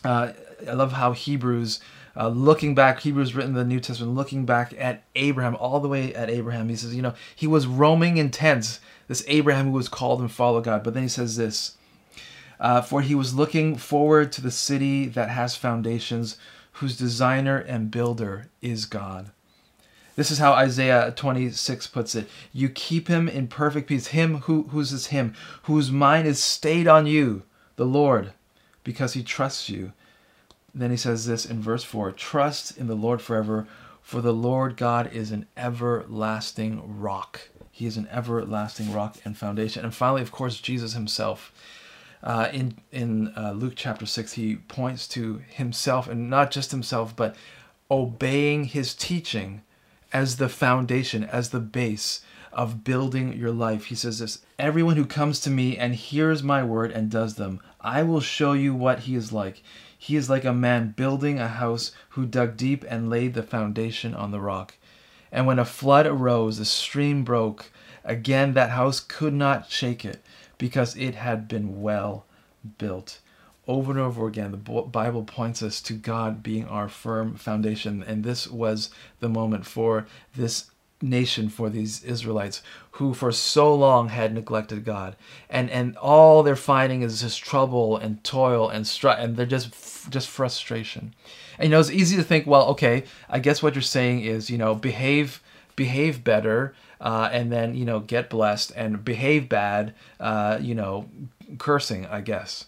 Uh, 0.05 0.33
I 0.69 0.73
love 0.73 0.93
how 0.93 1.13
Hebrews 1.13 1.81
uh, 2.17 2.29
looking 2.29 2.75
back, 2.75 3.01
Hebrews 3.01 3.35
written 3.35 3.55
the 3.55 3.65
New 3.65 3.81
Testament, 3.81 4.15
looking 4.15 4.45
back 4.47 4.73
at 4.79 5.03
Abraham, 5.17 5.57
all 5.57 5.81
the 5.81 5.89
way 5.89 6.15
at 6.15 6.31
Abraham. 6.31 6.69
He 6.69 6.77
says, 6.77 6.95
you 6.95 7.03
know, 7.03 7.15
he 7.35 7.47
was 7.47 7.67
roaming 7.67 8.19
in 8.19 8.31
tents, 8.31 8.81
this 9.09 9.25
Abraham 9.27 9.67
who 9.67 9.73
was 9.73 9.89
called 9.89 10.21
and 10.21 10.31
followed 10.31 10.65
God. 10.65 10.85
But 10.85 10.95
then 10.95 11.03
he 11.03 11.09
says 11.09 11.37
this 11.37 11.77
uh, 12.61 12.83
For 12.83 13.03
he 13.03 13.15
was 13.15 13.35
looking 13.35 13.77
forward 13.77 14.31
to 14.33 14.41
the 14.41 14.51
city 14.51 15.07
that 15.07 15.31
has 15.31 15.57
foundations, 15.57 16.37
whose 16.75 16.97
designer 16.97 17.57
and 17.57 17.91
builder 17.91 18.49
is 18.63 18.87
God. 18.87 19.31
This 20.17 20.31
is 20.31 20.39
how 20.39 20.53
Isaiah 20.53 21.13
26 21.17 21.89
puts 21.89 22.15
it. 22.15 22.29
You 22.53 22.69
keep 22.69 23.09
him 23.09 23.29
in 23.29 23.49
perfect 23.49 23.89
peace. 23.89 24.09
Him 24.09 24.39
who 24.43 24.65
who's 24.71 24.93
this 24.93 25.07
him 25.07 25.35
whose 25.65 25.91
mind 25.91 26.29
is 26.29 26.41
stayed 26.43 26.87
on 26.87 27.07
you, 27.07 27.43
the 27.75 27.85
Lord, 27.85 28.33
because 28.85 29.15
he 29.15 29.25
trusts 29.25 29.69
you. 29.69 29.93
Then 30.75 30.91
he 30.91 30.97
says 30.97 31.27
this 31.27 31.47
in 31.47 31.61
verse 31.61 31.85
4 31.85 32.13
Trust 32.13 32.77
in 32.77 32.87
the 32.87 32.95
Lord 32.97 33.23
forever, 33.23 33.67
for 34.03 34.21
the 34.21 34.33
Lord 34.33 34.77
God 34.77 35.13
is 35.13 35.31
an 35.31 35.47
everlasting 35.57 37.01
rock. 37.01 37.49
He 37.71 37.87
is 37.87 37.97
an 37.97 38.09
everlasting 38.11 38.93
rock 38.93 39.17
and 39.25 39.37
foundation. 39.37 39.85
And 39.85 39.95
finally, 39.95 40.23
of 40.23 40.33
course, 40.33 40.61
Jesus 40.61 40.93
himself. 40.93 41.53
Uh, 42.23 42.49
in 42.53 42.79
in 42.91 43.33
uh, 43.37 43.53
Luke 43.53 43.75
chapter 43.77 44.07
6, 44.07 44.33
he 44.33 44.57
points 44.57 45.07
to 45.09 45.43
himself, 45.49 46.09
and 46.09 46.31
not 46.31 46.51
just 46.51 46.71
himself, 46.71 47.15
but 47.15 47.37
obeying 47.91 48.65
his 48.65 48.95
teaching 48.95 49.63
as 50.13 50.37
the 50.37 50.49
foundation, 50.49 51.25
as 51.25 51.51
the 51.51 51.61
base 51.61 52.23
of 52.53 52.85
building 52.85 53.37
your 53.37 53.51
life. 53.51 53.87
He 53.87 53.95
says 53.95 54.21
this 54.21 54.39
Everyone 54.59 54.97
who 54.97 55.05
comes 55.07 55.41
to 55.41 55.51
me 55.51 55.77
and 55.77 55.95
hears 55.95 56.43
my 56.43 56.63
word 56.63 56.93
and 56.93 57.11
does 57.11 57.35
them, 57.35 57.61
I 57.81 58.03
will 58.03 58.21
show 58.21 58.53
you 58.53 58.75
what 58.75 59.01
he 59.01 59.15
is 59.15 59.33
like. 59.33 59.63
He 60.05 60.17
is 60.17 60.29
like 60.29 60.45
a 60.45 60.53
man 60.53 60.93
building 60.95 61.39
a 61.39 61.49
house 61.49 61.91
who 62.11 62.27
dug 62.27 62.59
deep 62.59 62.85
and 62.87 63.09
laid 63.09 63.33
the 63.33 63.43
foundation 63.43 64.15
on 64.15 64.33
the 64.33 64.41
rock. 64.41 64.75
And 65.33 65.47
when 65.47 65.59
a 65.59 65.65
flood 65.65 66.05
arose, 66.05 66.59
a 66.59 66.67
stream 66.67 67.25
broke. 67.25 67.73
Again, 68.05 68.53
that 68.53 68.69
house 68.69 69.01
could 69.01 69.33
not 69.33 69.71
shake 69.71 70.05
it 70.05 70.23
because 70.59 70.95
it 70.99 71.15
had 71.15 71.49
been 71.49 71.81
well 71.81 72.27
built. 72.77 73.21
Over 73.67 73.93
and 73.93 74.01
over 74.01 74.27
again, 74.27 74.51
the 74.51 74.59
Bible 74.59 75.25
points 75.25 75.63
us 75.63 75.81
to 75.81 75.95
God 75.95 76.43
being 76.43 76.67
our 76.67 76.91
firm 76.91 77.37
foundation. 77.37 78.03
And 78.03 78.25
this 78.25 78.47
was 78.47 78.91
the 79.21 79.31
moment 79.31 79.65
for 79.65 80.07
this 80.37 80.67
nation 81.05 81.49
for 81.49 81.71
these 81.71 82.03
Israelites 82.05 82.63
who 82.93 83.15
for 83.15 83.33
so 83.33 83.75
long 83.75 84.09
had 84.09 84.35
neglected 84.35 84.85
God. 84.85 85.17
And 85.49 85.71
and 85.71 85.97
all 85.99 86.43
they're 86.43 86.57
finding 86.57 87.03
is 87.03 87.21
just 87.21 87.43
trouble 87.43 87.97
and 87.97 88.23
toil 88.25 88.69
and 88.69 88.87
strife 88.87 89.19
and 89.19 89.37
they're 89.37 89.47
just 89.47 90.11
just 90.11 90.29
frustration. 90.29 91.15
And 91.59 91.67
you 91.67 91.71
know 91.71 91.81
it's 91.81 91.91
easy 91.91 92.17
to 92.17 92.23
think, 92.23 92.47
well, 92.47 92.67
okay, 92.71 93.05
I 93.29 93.39
guess 93.39 93.63
what 93.63 93.75
you're 93.75 93.83
saying 93.83 94.23
is, 94.23 94.51
you 94.51 94.59
know, 94.59 94.75
behave 94.75 95.43
behave 95.77 96.25
better 96.25 96.75
uh, 97.01 97.29
and 97.33 97.53
then, 97.53 97.75
you 97.75 97.85
know, 97.85 98.01
get 98.01 98.31
blessed 98.31 98.73
and 98.77 99.05
behave 99.05 99.49
bad, 99.49 99.95
uh, 100.21 100.59
you 100.61 100.75
know, 100.75 101.09
cursing, 101.59 102.07
I 102.07 102.21
guess. 102.21 102.67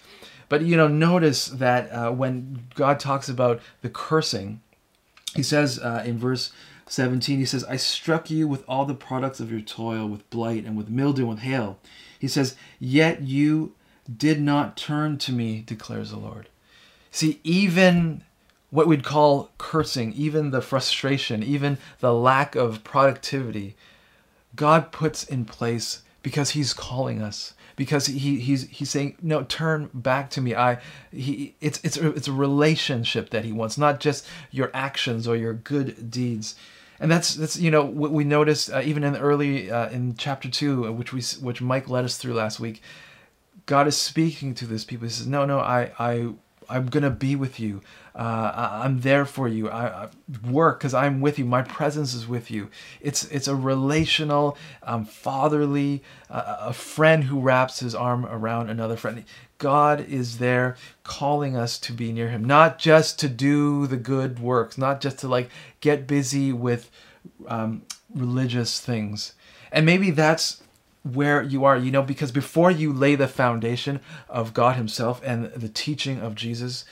But 0.48 0.62
you 0.62 0.76
know, 0.76 0.88
notice 0.88 1.48
that 1.48 1.90
uh, 1.90 2.12
when 2.12 2.66
God 2.74 3.00
talks 3.00 3.28
about 3.28 3.60
the 3.82 3.90
cursing, 3.90 4.60
he 5.34 5.42
says 5.42 5.78
uh, 5.78 6.02
in 6.06 6.18
verse 6.18 6.52
17, 6.88 7.38
he 7.38 7.44
says, 7.44 7.64
I 7.64 7.76
struck 7.76 8.30
you 8.30 8.46
with 8.46 8.64
all 8.68 8.84
the 8.84 8.94
products 8.94 9.40
of 9.40 9.50
your 9.50 9.60
toil, 9.60 10.06
with 10.06 10.28
blight 10.30 10.64
and 10.64 10.76
with 10.76 10.88
mildew 10.88 11.22
and 11.22 11.30
with 11.30 11.38
hail. 11.40 11.78
He 12.18 12.28
says, 12.28 12.54
Yet 12.78 13.22
you 13.22 13.74
did 14.14 14.40
not 14.40 14.76
turn 14.76 15.18
to 15.18 15.32
me, 15.32 15.64
declares 15.66 16.10
the 16.10 16.18
Lord. 16.18 16.48
See, 17.10 17.40
even 17.42 18.22
what 18.70 18.86
we'd 18.86 19.04
call 19.04 19.50
cursing, 19.58 20.12
even 20.12 20.50
the 20.50 20.62
frustration, 20.62 21.42
even 21.42 21.78
the 21.98 22.14
lack 22.14 22.54
of 22.54 22.84
productivity, 22.84 23.74
God 24.54 24.92
puts 24.92 25.24
in 25.24 25.44
place 25.44 26.02
because 26.22 26.50
He's 26.50 26.72
calling 26.72 27.20
us. 27.20 27.54
Because 27.74 28.06
he, 28.06 28.40
he's 28.40 28.66
he's 28.70 28.88
saying 28.88 29.18
no, 29.20 29.42
turn 29.42 29.90
back 29.92 30.30
to 30.30 30.40
me. 30.40 30.54
I 30.54 30.78
he 31.12 31.54
it's 31.60 31.78
it's 31.84 31.98
it's 31.98 32.26
a 32.26 32.32
relationship 32.32 33.28
that 33.28 33.44
he 33.44 33.52
wants, 33.52 33.76
not 33.76 34.00
just 34.00 34.26
your 34.50 34.70
actions 34.72 35.28
or 35.28 35.36
your 35.36 35.52
good 35.52 36.10
deeds 36.10 36.54
and 37.00 37.10
that's 37.10 37.34
that's 37.34 37.58
you 37.58 37.70
know 37.70 37.84
what 37.84 38.12
we 38.12 38.24
noticed 38.24 38.72
uh, 38.72 38.80
even 38.84 39.04
in 39.04 39.12
the 39.12 39.20
early 39.20 39.70
uh, 39.70 39.88
in 39.90 40.14
chapter 40.16 40.48
two, 40.48 40.86
uh, 40.86 40.92
which 40.92 41.12
we 41.12 41.22
which 41.40 41.60
Mike 41.60 41.88
led 41.88 42.04
us 42.04 42.16
through 42.16 42.34
last 42.34 42.60
week. 42.60 42.82
God 43.66 43.86
is 43.88 43.96
speaking 43.96 44.54
to 44.54 44.66
this 44.66 44.84
people. 44.84 45.06
He 45.06 45.12
says, 45.12 45.26
"No, 45.26 45.44
no, 45.44 45.58
I 45.58 45.92
I 45.98 46.32
I'm 46.68 46.86
gonna 46.86 47.10
be 47.10 47.36
with 47.36 47.60
you. 47.60 47.82
Uh, 48.16 48.78
I, 48.80 48.86
am 48.86 49.02
there 49.02 49.26
for 49.26 49.46
you. 49.46 49.68
I, 49.68 50.04
I 50.04 50.08
work 50.48 50.78
because 50.78 50.94
I'm 50.94 51.20
with 51.20 51.38
you. 51.38 51.44
My 51.44 51.60
presence 51.60 52.14
is 52.14 52.26
with 52.26 52.50
you. 52.50 52.70
It's 53.02 53.24
it's 53.24 53.46
a 53.46 53.54
relational, 53.54 54.56
um, 54.82 55.04
fatherly, 55.04 56.02
uh, 56.30 56.56
a 56.60 56.72
friend 56.72 57.24
who 57.24 57.40
wraps 57.40 57.80
his 57.80 57.94
arm 57.94 58.24
around 58.24 58.70
another 58.70 58.96
friend. 58.96 59.22
God 59.58 60.00
is 60.00 60.38
there 60.38 60.76
calling 61.02 61.56
us 61.56 61.78
to 61.80 61.92
be 61.92 62.12
near 62.12 62.28
Him, 62.28 62.44
not 62.44 62.78
just 62.78 63.18
to 63.20 63.28
do 63.28 63.86
the 63.86 63.96
good 63.96 64.38
works, 64.38 64.76
not 64.76 65.00
just 65.00 65.18
to 65.20 65.28
like 65.28 65.50
get 65.80 66.06
busy 66.06 66.52
with 66.52 66.90
um, 67.48 67.82
religious 68.14 68.80
things. 68.80 69.34
And 69.72 69.86
maybe 69.86 70.10
that's 70.10 70.62
where 71.02 71.42
you 71.42 71.64
are, 71.64 71.76
you 71.76 71.90
know, 71.90 72.02
because 72.02 72.32
before 72.32 72.70
you 72.70 72.92
lay 72.92 73.14
the 73.14 73.28
foundation 73.28 74.00
of 74.28 74.54
God 74.54 74.76
Himself 74.76 75.20
and 75.24 75.46
the 75.46 75.68
teaching 75.68 76.20
of 76.20 76.34
Jesus, 76.34 76.84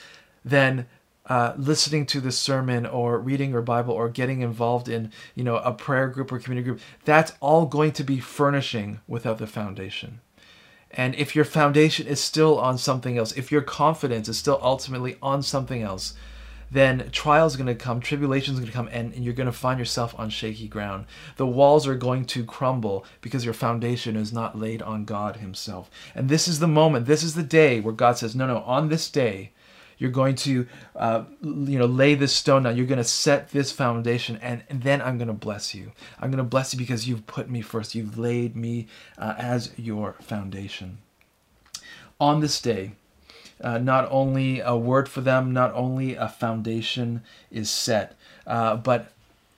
then 0.43 0.87
uh, 1.27 1.53
listening 1.57 2.05
to 2.05 2.21
this 2.21 2.37
sermon 2.37 2.85
or 2.85 3.19
reading 3.19 3.51
your 3.51 3.61
Bible 3.61 3.93
or 3.93 4.09
getting 4.09 4.41
involved 4.41 4.87
in, 4.87 5.11
you 5.33 5.43
know, 5.43 5.57
a 5.57 5.71
prayer 5.71 6.07
group 6.07 6.31
or 6.31 6.39
community 6.39 6.65
group, 6.65 6.79
that's 7.03 7.33
all 7.39 7.65
going 7.65 7.91
to 7.93 8.03
be 8.03 8.19
furnishing 8.19 8.99
without 9.07 9.37
the 9.37 9.47
foundation. 9.47 10.19
And 10.91 11.15
if 11.15 11.35
your 11.35 11.45
foundation 11.45 12.07
is 12.07 12.21
still 12.21 12.59
on 12.59 12.77
something 12.77 13.17
else, 13.17 13.31
if 13.33 13.51
your 13.51 13.61
confidence 13.61 14.29
is 14.29 14.37
still 14.37 14.59
ultimately 14.61 15.17
on 15.21 15.41
something 15.41 15.81
else, 15.81 16.13
then 16.71 17.09
trials 17.11 17.55
are 17.55 17.57
going 17.57 17.67
to 17.67 17.83
come, 17.83 17.99
tribulations 17.99 18.57
are 18.57 18.61
going 18.61 18.71
to 18.71 18.75
come, 18.75 18.89
and, 18.91 19.13
and 19.13 19.23
you're 19.23 19.33
going 19.33 19.45
to 19.45 19.51
find 19.51 19.79
yourself 19.79 20.17
on 20.17 20.29
shaky 20.29 20.67
ground. 20.67 21.05
The 21.37 21.45
walls 21.45 21.87
are 21.87 21.95
going 21.95 22.25
to 22.25 22.43
crumble 22.43 23.05
because 23.21 23.45
your 23.45 23.53
foundation 23.53 24.15
is 24.15 24.33
not 24.33 24.57
laid 24.57 24.81
on 24.81 25.05
God 25.05 25.37
Himself. 25.37 25.89
And 26.13 26.27
this 26.27 26.47
is 26.47 26.59
the 26.59 26.67
moment, 26.67 27.05
this 27.05 27.23
is 27.23 27.35
the 27.35 27.43
day 27.43 27.79
where 27.79 27.93
God 27.93 28.17
says, 28.17 28.35
No, 28.35 28.47
no, 28.47 28.59
on 28.59 28.89
this 28.89 29.09
day, 29.09 29.51
you're 29.97 30.11
going 30.11 30.35
to, 30.35 30.67
uh, 30.95 31.23
you 31.41 31.79
know, 31.79 31.85
lay 31.85 32.15
this 32.15 32.33
stone 32.33 32.63
down. 32.63 32.75
You're 32.77 32.85
going 32.85 32.97
to 32.97 33.03
set 33.03 33.49
this 33.49 33.71
foundation, 33.71 34.37
and, 34.41 34.63
and 34.69 34.83
then 34.83 35.01
I'm 35.01 35.17
going 35.17 35.27
to 35.27 35.33
bless 35.33 35.73
you. 35.73 35.91
I'm 36.19 36.31
going 36.31 36.37
to 36.37 36.43
bless 36.43 36.73
you 36.73 36.79
because 36.79 37.07
you've 37.07 37.27
put 37.27 37.49
me 37.49 37.61
first. 37.61 37.95
You've 37.95 38.17
laid 38.17 38.55
me 38.55 38.87
uh, 39.17 39.35
as 39.37 39.71
your 39.77 40.13
foundation. 40.21 40.99
On 42.19 42.39
this 42.39 42.61
day, 42.61 42.93
uh, 43.61 43.77
not 43.77 44.07
only 44.11 44.59
a 44.59 44.75
word 44.75 45.07
for 45.07 45.21
them, 45.21 45.53
not 45.53 45.73
only 45.73 46.15
a 46.15 46.27
foundation 46.27 47.23
is 47.51 47.69
set, 47.69 48.15
uh, 48.45 48.75
but 48.75 49.11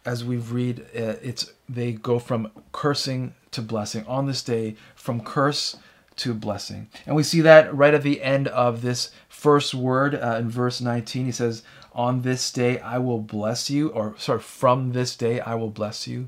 as 0.06 0.24
we 0.24 0.38
read, 0.38 0.82
uh, 0.96 1.20
it's 1.22 1.52
they 1.68 1.92
go 1.92 2.18
from 2.18 2.52
cursing 2.72 3.34
to 3.52 3.62
blessing 3.62 4.06
on 4.08 4.26
this 4.26 4.42
day, 4.42 4.76
from 4.96 5.20
curse 5.20 5.76
to 6.18 6.34
blessing. 6.34 6.88
And 7.06 7.16
we 7.16 7.24
see 7.24 7.42
that 7.42 7.74
right 7.74 7.94
at 7.94 8.04
the 8.04 8.22
end 8.22 8.48
of 8.50 8.82
this 8.82 9.12
first 9.30 9.74
word 9.74 10.16
uh, 10.16 10.38
in 10.40 10.50
verse 10.50 10.82
19. 10.82 11.26
He 11.26 11.32
says, 11.32 11.64
On 11.94 12.22
this 12.22 12.52
day 12.52 12.80
I 12.80 12.98
will 12.98 13.20
bless 13.20 13.70
you, 13.70 13.90
or 13.90 14.16
sorry, 14.18 14.40
from 14.40 14.94
this 14.94 15.16
day 15.16 15.40
I 15.40 15.56
will 15.56 15.70
bless 15.70 16.08
you. 16.08 16.28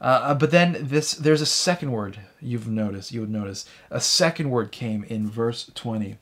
Uh, 0.00 0.34
but 0.34 0.50
then 0.50 0.76
this 0.80 1.12
there's 1.12 1.40
a 1.40 1.46
second 1.46 1.90
word 1.90 2.20
you've 2.40 2.68
noticed, 2.68 3.12
you 3.12 3.20
would 3.20 3.30
notice. 3.30 3.64
A 3.90 4.00
second 4.00 4.50
word 4.50 4.70
came 4.70 5.04
in 5.04 5.28
verse 5.28 5.70
20. 5.74 6.18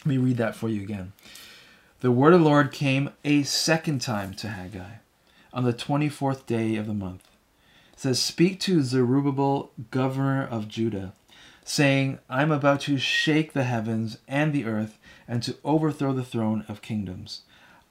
Let 0.00 0.06
me 0.06 0.18
read 0.18 0.36
that 0.36 0.54
for 0.54 0.68
you 0.68 0.82
again. 0.82 1.12
The 2.00 2.12
word 2.12 2.34
of 2.34 2.40
the 2.40 2.46
Lord 2.46 2.70
came 2.70 3.10
a 3.24 3.42
second 3.42 4.00
time 4.00 4.34
to 4.34 4.48
Haggai 4.48 4.98
on 5.52 5.64
the 5.64 5.72
24th 5.72 6.46
day 6.46 6.76
of 6.76 6.86
the 6.86 6.94
month. 6.94 7.24
It 7.92 8.00
says, 8.00 8.22
Speak 8.22 8.60
to 8.60 8.82
Zerubbabel, 8.82 9.72
governor 9.90 10.46
of 10.46 10.68
Judah, 10.68 11.14
saying, 11.68 12.18
I'm 12.30 12.50
about 12.50 12.80
to 12.80 12.96
shake 12.96 13.52
the 13.52 13.64
heavens 13.64 14.16
and 14.26 14.54
the 14.54 14.64
earth 14.64 14.98
and 15.28 15.42
to 15.42 15.56
overthrow 15.62 16.14
the 16.14 16.24
throne 16.24 16.64
of 16.66 16.80
kingdoms. 16.80 17.42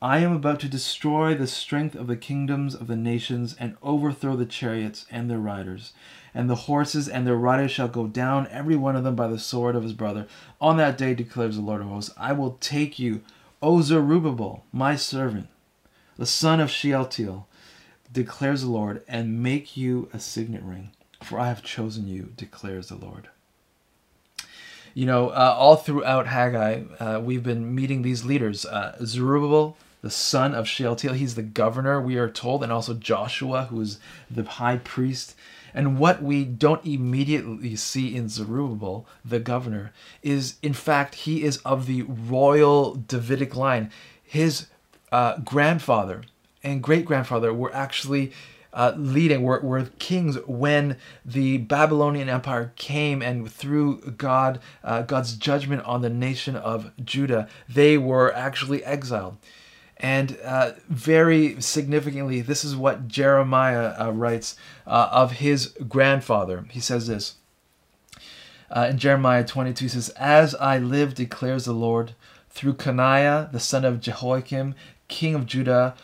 I 0.02 0.18
am 0.18 0.32
about 0.32 0.60
to 0.62 0.68
destroy 0.68 1.36
the 1.36 1.46
strength 1.46 1.94
of 1.94 2.08
the 2.08 2.18
kingdoms 2.18 2.74
of 2.74 2.88
the 2.88 2.96
nations 2.96 3.56
and 3.60 3.78
overthrow 3.84 4.36
the 4.36 4.48
chariots 4.48 5.06
and 5.12 5.30
their 5.30 5.38
riders. 5.38 5.94
And 6.34 6.50
the 6.50 6.66
horses 6.66 7.08
and 7.08 7.28
their 7.28 7.36
riders 7.36 7.70
shall 7.70 7.88
go 7.88 8.08
down, 8.08 8.48
every 8.48 8.76
one 8.76 8.96
of 8.96 9.04
them 9.04 9.16
by 9.16 9.28
the 9.28 9.38
sword 9.38 9.76
of 9.76 9.84
his 9.84 9.94
brother. 9.94 10.26
On 10.60 10.78
that 10.78 10.98
day, 10.98 11.14
declares 11.14 11.56
the 11.56 11.62
Lord 11.62 11.82
of 11.82 11.88
hosts, 11.88 12.14
I 12.18 12.34
will 12.34 12.58
take 12.60 12.98
you, 12.98 13.22
O 13.62 13.84
Zerubbabel, 13.84 14.66
my 14.72 14.96
servant, 14.96 15.50
the 16.18 16.26
son 16.26 16.60
of 16.60 16.72
Shealtiel, 16.72 17.48
declares 18.12 18.64
the 18.64 18.70
Lord, 18.70 19.04
and 19.08 19.44
make 19.44 19.78
you 19.78 20.10
a 20.14 20.20
signet 20.20 20.64
ring, 20.64 20.90
for 21.22 21.40
I 21.40 21.50
have 21.50 21.62
chosen 21.62 22.08
you, 22.08 22.34
declares 22.36 22.88
the 22.90 22.96
Lord. 22.96 23.30
You 24.98 25.06
know, 25.06 25.30
uh, 25.30 25.54
all 25.56 25.76
throughout 25.76 26.26
Haggai, 26.26 26.82
uh, 27.00 27.22
we've 27.24 27.44
been 27.44 27.76
meeting 27.76 28.02
these 28.02 28.26
leaders. 28.26 28.66
Uh, 28.66 28.98
Zerubbabel, 29.06 29.78
the 30.02 30.10
son 30.10 30.56
of 30.56 30.68
Shealtiel, 30.68 31.14
he's 31.14 31.36
the 31.36 31.44
governor, 31.44 32.02
we 32.02 32.18
are 32.18 32.32
told, 32.32 32.64
and 32.64 32.72
also 32.72 32.96
Joshua, 32.96 33.66
who 33.66 33.80
is 33.80 34.00
the 34.28 34.42
high 34.44 34.78
priest. 34.78 35.36
And 35.72 36.00
what 36.00 36.24
we 36.24 36.44
don't 36.44 36.84
immediately 36.84 37.76
see 37.76 38.16
in 38.16 38.28
Zerubbabel, 38.28 39.06
the 39.24 39.40
governor, 39.40 39.94
is 40.24 40.56
in 40.64 40.74
fact, 40.74 41.14
he 41.14 41.44
is 41.44 41.58
of 41.58 41.86
the 41.86 42.02
royal 42.02 42.96
Davidic 42.96 43.56
line. 43.56 43.92
His 44.24 44.66
uh, 45.12 45.38
grandfather 45.42 46.24
and 46.64 46.82
great 46.82 47.06
grandfather 47.06 47.54
were 47.54 47.72
actually 47.72 48.32
uh, 48.74 48.94
leading, 48.96 49.44
were, 49.44 49.60
were 49.62 49.86
kings 50.00 50.38
when 50.46 50.98
the 51.26 51.58
Babylonian 51.58 52.30
Empire 52.30 52.74
came 52.76 53.22
and 53.22 53.52
through 53.52 54.02
God, 54.18 54.60
uh, 54.84 55.02
God's 55.04 55.36
judgment 55.36 55.84
on 55.86 56.02
the 56.02 56.10
nation 56.10 56.56
of 56.56 56.92
Judah, 57.04 57.48
they 57.68 57.98
were 57.98 58.34
actually 58.34 58.84
exiled. 58.84 59.38
And 60.00 60.38
uh, 60.44 60.74
very 60.90 61.60
significantly, 61.60 62.42
this 62.42 62.64
is 62.64 62.76
what 62.76 63.08
Jeremiah 63.08 63.96
uh, 64.00 64.12
writes 64.12 64.56
uh, 64.86 65.10
of 65.12 65.34
his 65.34 65.74
grandfather. 65.88 66.66
He 66.70 66.80
says 66.80 67.08
this 67.08 67.36
uh, 68.70 68.88
in 68.90 68.98
Jeremiah 68.98 69.46
22 69.46 69.86
he 69.86 69.90
says, 69.90 70.10
As 70.10 70.56
I 70.56 70.78
live, 70.78 71.14
declares 71.14 71.66
the 71.66 71.74
Lord, 71.74 72.14
through 72.50 72.74
Coniah, 72.74 73.52
the 73.52 73.60
son 73.60 73.86
of 73.86 74.02
Jehoiakim, 74.02 74.76
king 75.08 75.36
of 75.36 75.46
Judah, 75.46 75.96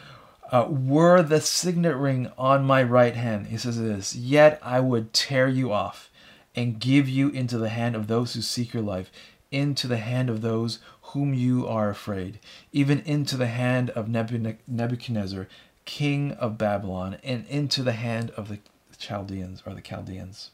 uh, 0.53 0.67
were 0.69 1.23
the 1.23 1.41
signet 1.41 1.97
ring 1.97 2.31
on 2.37 2.63
my 2.63 2.83
right 2.83 3.15
hand. 3.15 3.47
He 3.47 3.57
says 3.57 3.81
this, 3.81 4.15
Yet 4.15 4.59
I 4.61 4.79
would 4.79 5.11
tear 5.11 5.47
you 5.47 5.73
off 5.73 6.11
and 6.55 6.79
give 6.79 7.09
you 7.09 7.29
into 7.29 7.57
the 7.57 7.69
hand 7.69 7.95
of 7.95 8.05
those 8.05 8.35
who 8.35 8.41
seek 8.41 8.71
your 8.71 8.83
life, 8.83 9.11
into 9.51 9.87
the 9.87 9.97
hand 9.97 10.29
of 10.29 10.41
those 10.41 10.77
whom 11.01 11.33
you 11.33 11.67
are 11.67 11.89
afraid, 11.89 12.39
even 12.71 12.99
into 12.99 13.35
the 13.35 13.47
hand 13.47 13.89
of 13.91 14.07
Nebuchadnezzar, 14.07 15.47
king 15.85 16.33
of 16.33 16.59
Babylon, 16.59 17.17
and 17.23 17.47
into 17.47 17.81
the 17.81 17.93
hand 17.93 18.29
of 18.37 18.47
the 18.47 18.59
Chaldeans 18.95 19.63
or 19.65 19.73
the 19.73 19.81
Chaldeans. 19.81 20.51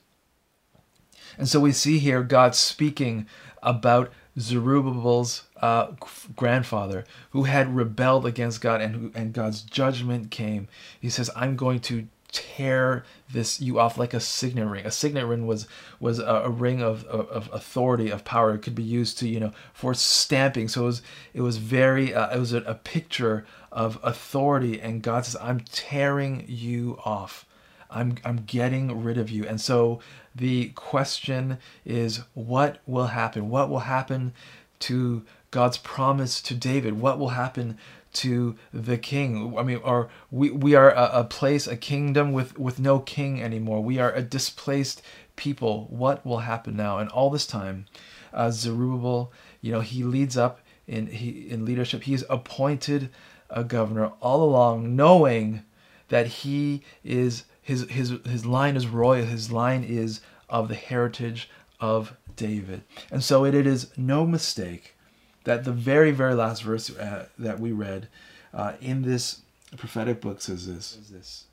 And 1.38 1.48
so 1.48 1.60
we 1.60 1.74
see 1.74 2.00
here 2.00 2.24
God 2.24 2.56
speaking 2.56 3.28
about 3.62 4.12
Zerubbabel's 4.38 5.44
uh, 5.62 5.92
grandfather, 6.36 7.06
who 7.32 7.44
had 7.44 7.76
rebelled 7.76 8.26
against 8.26 8.62
God, 8.62 8.82
and 8.82 8.96
who, 8.96 9.12
and 9.16 9.34
God's 9.34 9.62
judgment 9.62 10.32
came. 10.32 10.68
He 11.00 11.10
says, 11.10 11.30
"I'm 11.36 11.56
going 11.56 11.80
to 11.82 12.08
tear 12.32 13.04
this 13.32 13.60
you 13.60 13.80
off 13.80 13.98
like 13.98 14.14
a 14.14 14.20
signet 14.20 14.68
ring. 14.68 14.86
A 14.86 14.92
signet 14.92 15.26
ring 15.26 15.48
was 15.48 15.68
was 16.00 16.20
a, 16.20 16.44
a 16.46 16.50
ring 16.50 16.82
of, 16.82 17.04
of, 17.06 17.28
of, 17.30 17.50
authority, 17.54 18.10
of 18.10 18.24
power. 18.24 18.54
It 18.54 18.60
could 18.60 18.76
be 18.76 18.84
used 18.84 19.18
to 19.20 19.28
you 19.28 19.40
know 19.40 19.52
for 19.74 19.94
stamping. 19.94 20.68
So 20.68 20.84
it 20.84 20.86
was 20.86 21.02
it 21.34 21.42
was 21.42 21.58
very 21.58 22.14
uh, 22.14 22.36
it 22.36 22.40
was 22.40 22.54
a, 22.54 22.62
a 22.62 22.76
picture 22.76 23.46
of 23.72 24.00
authority. 24.04 24.80
And 24.80 25.02
God 25.02 25.26
says, 25.26 25.38
"I'm 25.42 25.62
tearing 25.62 26.46
you 26.48 27.00
off. 27.04 27.46
I'm 27.90 28.18
I'm 28.24 28.44
getting 28.46 29.04
rid 29.04 29.18
of 29.18 29.30
you." 29.30 29.46
And 29.46 29.60
so 29.60 30.00
the 30.36 30.70
question 30.70 31.58
is, 31.86 32.22
what 32.34 32.80
will 32.86 33.08
happen? 33.08 33.50
What 33.50 33.70
will 33.70 33.80
happen 33.80 34.34
to 34.80 35.26
God's 35.52 35.78
promise 35.78 36.42
to 36.44 36.54
David? 36.54 37.02
What 37.02 37.20
will 37.20 37.30
happen 37.30 37.78
to 38.14 38.56
the 38.74 38.98
king? 38.98 39.56
I 39.58 39.64
mean, 39.64 39.82
or 39.84 40.10
we, 40.32 40.50
we 40.50 40.76
are 40.76 40.92
a, 40.92 41.20
a 41.20 41.24
place, 41.24 41.68
a 41.68 41.76
kingdom 41.76 42.32
with, 42.32 42.58
with 42.58 42.80
no 42.80 43.00
king 43.00 43.42
anymore. 43.42 43.84
We 43.84 44.00
are 44.00 44.14
a 44.14 44.22
displaced 44.22 45.02
people. 45.36 45.88
What 45.90 46.26
will 46.26 46.40
happen 46.40 46.76
now? 46.76 47.00
And 47.00 47.10
all 47.10 47.30
this 47.30 47.48
time, 47.48 47.86
uh, 48.34 48.52
Zerubbabel, 48.52 49.32
you 49.62 49.72
know, 49.72 49.82
he 49.82 50.04
leads 50.04 50.38
up 50.38 50.62
in 50.88 51.08
he 51.08 51.50
in 51.50 51.66
leadership. 51.66 52.04
He's 52.04 52.24
appointed 52.30 53.10
a 53.50 53.64
governor 53.64 54.12
all 54.22 54.44
along, 54.44 54.96
knowing 54.96 55.64
that 56.10 56.28
he 56.28 56.84
is 57.04 57.44
his 57.70 57.88
his 57.90 58.10
his 58.26 58.46
line 58.48 58.76
is 58.76 58.88
royal. 58.88 59.26
His 59.26 59.52
line 59.52 59.84
is 59.84 60.22
of 60.50 60.70
the 60.70 60.76
heritage 60.76 61.50
of 61.80 62.18
David. 62.36 62.82
And 63.12 63.24
so 63.24 63.46
it, 63.46 63.54
it 63.54 63.68
is 63.68 63.92
no 63.96 64.26
mistake 64.26 64.96
that 65.44 65.66
the 65.66 65.72
very 65.72 66.12
very 66.12 66.34
last 66.34 66.64
verse 66.64 66.90
uh, 66.90 67.28
that 67.38 67.60
we 67.60 67.72
read 67.72 68.08
uh, 68.56 68.74
in 68.82 69.04
this 69.04 69.42
prophetic 69.78 70.20
book 70.20 70.42
says 70.42 70.66
this, 70.66 70.88
says 70.88 71.10
this. 71.10 71.44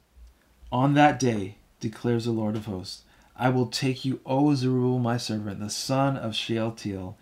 On 0.72 0.94
that 0.94 1.20
day 1.20 1.56
declares 1.80 2.24
the 2.24 2.30
Lord 2.30 2.56
of 2.56 2.64
hosts, 2.64 3.02
I 3.36 3.50
will 3.50 3.66
take 3.66 4.06
you, 4.06 4.20
O 4.24 4.54
Zerubbabel, 4.54 4.98
my 4.98 5.18
servant, 5.18 5.60
the 5.60 5.68
son 5.68 6.16
of 6.16 6.34
Shealtiel, 6.34 7.18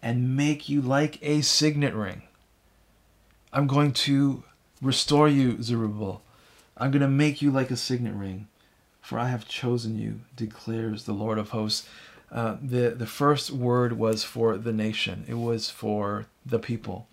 and 0.00 0.36
make 0.36 0.68
you 0.68 0.80
like 0.80 1.18
a 1.20 1.40
signet 1.40 1.94
ring. 1.94 2.22
I'm 3.52 3.66
going 3.66 3.92
to 3.92 4.44
restore 4.80 5.28
you, 5.28 5.60
Zerubbabel. 5.60 6.22
I'm 6.76 6.90
going 6.90 7.02
to 7.02 7.08
make 7.08 7.40
you 7.40 7.50
like 7.50 7.70
a 7.70 7.76
signet 7.76 8.14
ring, 8.14 8.48
for 9.00 9.18
I 9.18 9.28
have 9.28 9.46
chosen 9.46 9.98
you, 9.98 10.20
declares 10.34 11.04
the 11.04 11.12
Lord 11.12 11.38
of 11.38 11.50
hosts. 11.50 11.88
Uh, 12.32 12.56
the, 12.60 12.90
the 12.90 13.06
first 13.06 13.50
word 13.50 13.92
was 13.92 14.24
for 14.24 14.56
the 14.56 14.72
nation, 14.72 15.24
it 15.28 15.34
was 15.34 15.70
for 15.70 16.26
the 16.44 16.58
people. 16.58 17.06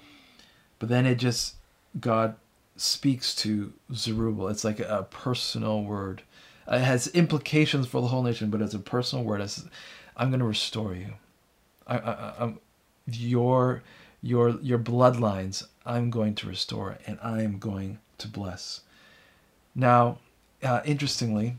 But 0.79 0.89
then 0.89 1.05
it 1.05 1.15
just, 1.15 1.55
God 1.99 2.35
speaks 2.75 3.35
to 3.35 3.73
Zerubbabel. 3.93 4.47
It's 4.47 4.63
like 4.63 4.79
a, 4.79 5.05
personal 5.11 5.83
word. 5.83 6.23
It 6.67 6.79
has 6.79 7.07
implications 7.07 7.85
for 7.87 8.01
the 8.01 8.07
whole 8.07 8.23
nation, 8.23 8.49
but 8.49 8.61
it's 8.61 8.73
a 8.73 8.79
personal 8.79 9.23
word. 9.23 9.41
It's, 9.41 9.63
I'm 10.17 10.29
going 10.29 10.39
to 10.39 10.45
restore 10.45 10.95
you. 10.95 11.13
I, 11.85 11.97
I, 11.97 12.33
I'm, 12.39 12.59
your, 13.05 13.83
your, 14.23 14.59
your 14.61 14.79
bloodlines, 14.79 15.65
I'm 15.85 16.09
going 16.09 16.33
to 16.35 16.47
restore, 16.47 16.97
and 17.05 17.19
I'm 17.21 17.59
going 17.59 17.99
to 18.17 18.27
bless. 18.27 18.81
Now, 19.75 20.17
uh, 20.63 20.81
interestingly, 20.85 21.57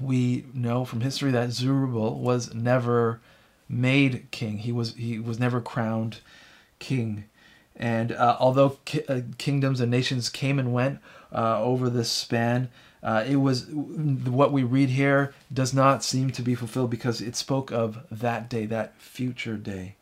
we 0.00 0.44
know 0.52 0.84
from 0.84 1.00
history 1.00 1.30
that 1.32 1.52
Zerubbabel 1.52 2.18
was 2.18 2.54
never 2.54 3.20
made 3.68 4.30
king. 4.30 4.58
He 4.58 4.72
was 4.72 4.94
he 4.94 5.18
was 5.18 5.38
never 5.38 5.60
crowned 5.60 6.20
king. 6.78 7.24
And 7.74 8.12
uh, 8.12 8.36
although 8.40 8.78
ki- 8.84 9.04
uh, 9.08 9.20
kingdoms 9.38 9.80
and 9.80 9.90
nations 9.90 10.28
came 10.28 10.58
and 10.58 10.72
went 10.72 10.98
uh, 11.32 11.62
over 11.62 11.90
this 11.90 12.10
span, 12.10 12.70
uh, 13.02 13.24
it 13.26 13.36
was 13.36 13.66
what 13.66 14.52
we 14.52 14.62
read 14.62 14.90
here 14.90 15.34
does 15.52 15.74
not 15.74 16.02
seem 16.02 16.30
to 16.30 16.42
be 16.42 16.54
fulfilled 16.54 16.90
because 16.90 17.20
it 17.20 17.36
spoke 17.36 17.70
of 17.70 17.98
that 18.10 18.48
day, 18.48 18.66
that 18.66 19.00
future 19.00 19.56
day. 19.56 19.96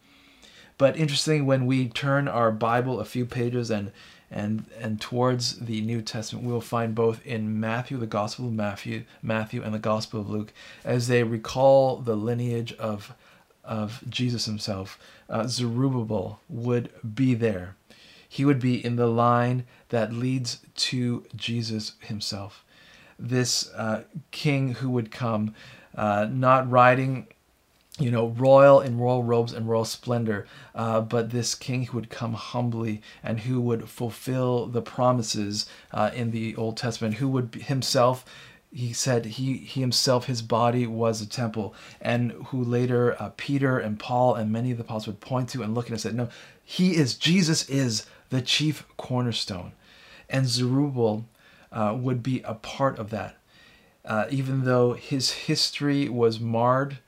But 0.79 0.97
interesting, 0.97 1.47
when 1.47 1.67
we 1.67 1.89
turn 1.89 2.29
our 2.29 2.51
Bible 2.51 3.01
a 3.01 3.05
few 3.05 3.27
pages 3.27 3.71
and 3.71 3.93
and 4.31 4.65
and 4.81 5.01
towards 5.01 5.61
the 5.61 5.81
New 5.81 6.03
Testament, 6.03 6.47
we 6.47 6.53
will 6.53 6.61
find 6.61 6.95
both 6.95 7.25
in 7.27 7.61
Matthew, 7.61 7.99
the 7.99 8.07
Gospel 8.07 8.47
of 8.47 8.53
Matthew, 8.53 9.05
Matthew, 9.23 9.63
and 9.63 9.75
the 9.75 9.79
Gospel 9.79 10.21
of 10.21 10.31
Luke, 10.31 10.53
as 10.85 11.09
they 11.09 11.23
recall 11.23 11.97
the 11.97 12.17
lineage 12.17 12.73
of 12.75 13.15
of 13.65 14.03
Jesus 14.09 14.45
himself, 14.45 14.99
uh, 15.29 15.47
Zerubbabel 15.47 16.41
would 16.49 16.91
be 17.15 17.35
there. 17.35 17.77
He 18.29 18.45
would 18.45 18.61
be 18.61 18.85
in 18.85 18.97
the 18.97 19.07
line 19.07 19.65
that 19.89 20.13
leads 20.13 20.59
to 20.77 21.25
Jesus 21.37 21.93
himself. 22.01 22.65
This 23.19 23.71
uh, 23.75 24.03
king 24.33 24.75
who 24.75 24.91
would 24.91 25.11
come, 25.11 25.55
uh, 25.95 26.27
not 26.31 26.69
riding 26.69 27.29
you 28.01 28.11
know, 28.11 28.29
royal 28.29 28.81
in 28.81 28.99
royal 28.99 29.23
robes 29.23 29.53
and 29.53 29.69
royal 29.69 29.85
splendor, 29.85 30.47
uh, 30.75 31.01
but 31.01 31.31
this 31.31 31.55
king 31.55 31.87
who 31.87 31.97
would 31.97 32.11
come 32.11 32.35
humbly 32.35 33.01
and 33.23 33.41
who 33.41 33.61
would 33.61 33.89
fulfill 33.89 34.67
the 34.67 34.83
promises 34.83 35.67
uh, 35.93 36.11
in 36.13 36.33
the 36.33 36.57
Old 36.57 36.77
Testament, 36.77 37.15
who 37.15 37.29
would 37.29 37.55
himself, 37.55 38.25
he 38.73 38.93
said, 38.93 39.25
he, 39.27 39.59
he 39.59 39.81
himself, 39.81 40.27
his 40.27 40.43
body 40.43 40.89
was 40.89 41.21
a 41.21 41.29
temple, 41.29 41.73
and 42.01 42.33
who 42.47 42.65
later 42.65 43.15
uh, 43.23 43.31
Peter 43.37 43.79
and 43.79 44.01
Paul 44.01 44.35
and 44.35 44.51
many 44.51 44.73
of 44.73 44.79
the 44.79 44.85
apostles 44.85 45.07
would 45.07 45.21
point 45.21 45.49
to 45.51 45.63
and 45.63 45.73
look 45.73 45.87
at 45.87 45.93
and 45.93 46.01
said, 46.01 46.17
no, 46.17 46.29
he 46.65 46.97
is, 46.97 47.15
Jesus 47.15 47.69
is 47.69 48.07
the 48.31 48.43
chief 48.43 48.85
cornerstone. 48.97 49.71
And 50.29 50.49
Zerubbabel 50.49 51.27
uh, 51.71 51.97
would 51.97 52.25
be 52.25 52.43
a 52.43 52.55
part 52.55 52.99
of 52.99 53.11
that. 53.11 53.37
Uh, 54.05 54.27
even 54.31 54.65
though 54.65 54.95
his 54.95 55.31
history 55.31 56.09
was 56.09 56.41
marred 56.41 56.99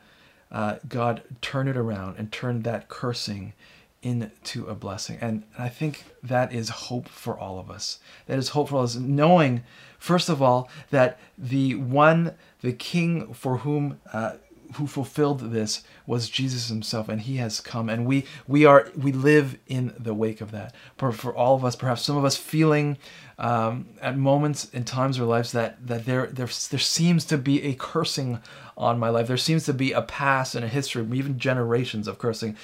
uh, 0.57 0.79
God 0.89 1.23
turn 1.43 1.69
it 1.69 1.77
around 1.77 2.17
and 2.17 2.33
turn 2.33 2.63
that 2.63 2.89
cursing 2.89 3.53
into 4.01 4.67
a 4.67 4.75
blessing. 4.75 5.19
And 5.21 5.43
I 5.59 5.69
think 5.69 6.05
that 6.23 6.51
is 6.51 6.71
hope 6.71 7.09
for 7.09 7.39
all 7.39 7.59
of 7.59 7.71
us. 7.71 7.99
That 8.25 8.39
is 8.39 8.49
hope 8.51 8.71
for 8.71 8.83
us, 8.83 8.95
knowing, 8.95 9.65
first 9.99 10.31
of 10.31 10.41
all, 10.41 10.71
that 10.89 11.21
the 11.37 11.75
one, 11.75 12.37
the 12.63 12.73
King 12.73 13.35
for 13.35 13.59
whom 13.59 14.01
uh, 14.15 14.37
who 14.75 14.87
fulfilled 14.87 15.41
this 15.53 15.83
was 16.07 16.29
Jesus 16.29 16.69
himself 16.69 17.09
and 17.09 17.21
he 17.21 17.37
has 17.37 17.61
come 17.61 17.89
and 17.89 18.07
we 18.07 18.25
we 18.47 18.65
are 18.65 18.91
we 18.97 19.13
live 19.13 19.59
in 19.67 19.95
the 19.99 20.15
wake 20.15 20.41
of 20.41 20.51
that 20.51 20.75
for, 20.97 21.13
for 21.13 21.35
all 21.35 21.55
of 21.55 21.65
us 21.65 21.77
perhaps 21.77 22.03
some 22.03 22.17
of 22.17 22.25
us 22.25 22.37
feeling 22.37 22.99
um, 23.39 23.87
at 24.01 24.17
moments 24.17 24.69
in 24.71 24.85
times 24.85 25.19
our 25.19 25.27
lives 25.27 25.53
that 25.53 25.85
that 25.87 26.07
there, 26.07 26.27
there 26.27 26.47
there 26.47 26.79
seems 26.79 27.25
to 27.27 27.39
be 27.39 27.63
a 27.63 27.75
cursing 27.75 28.41
on 28.77 28.99
my 28.99 29.09
life 29.09 29.27
there 29.27 29.37
seems 29.37 29.65
to 29.65 29.73
be 29.73 29.93
a 29.93 30.03
past 30.03 30.55
and 30.55 30.65
a 30.65 30.69
history 30.69 31.07
even 31.13 31.39
generations 31.39 32.09
of 32.09 32.19
cursing 32.19 32.57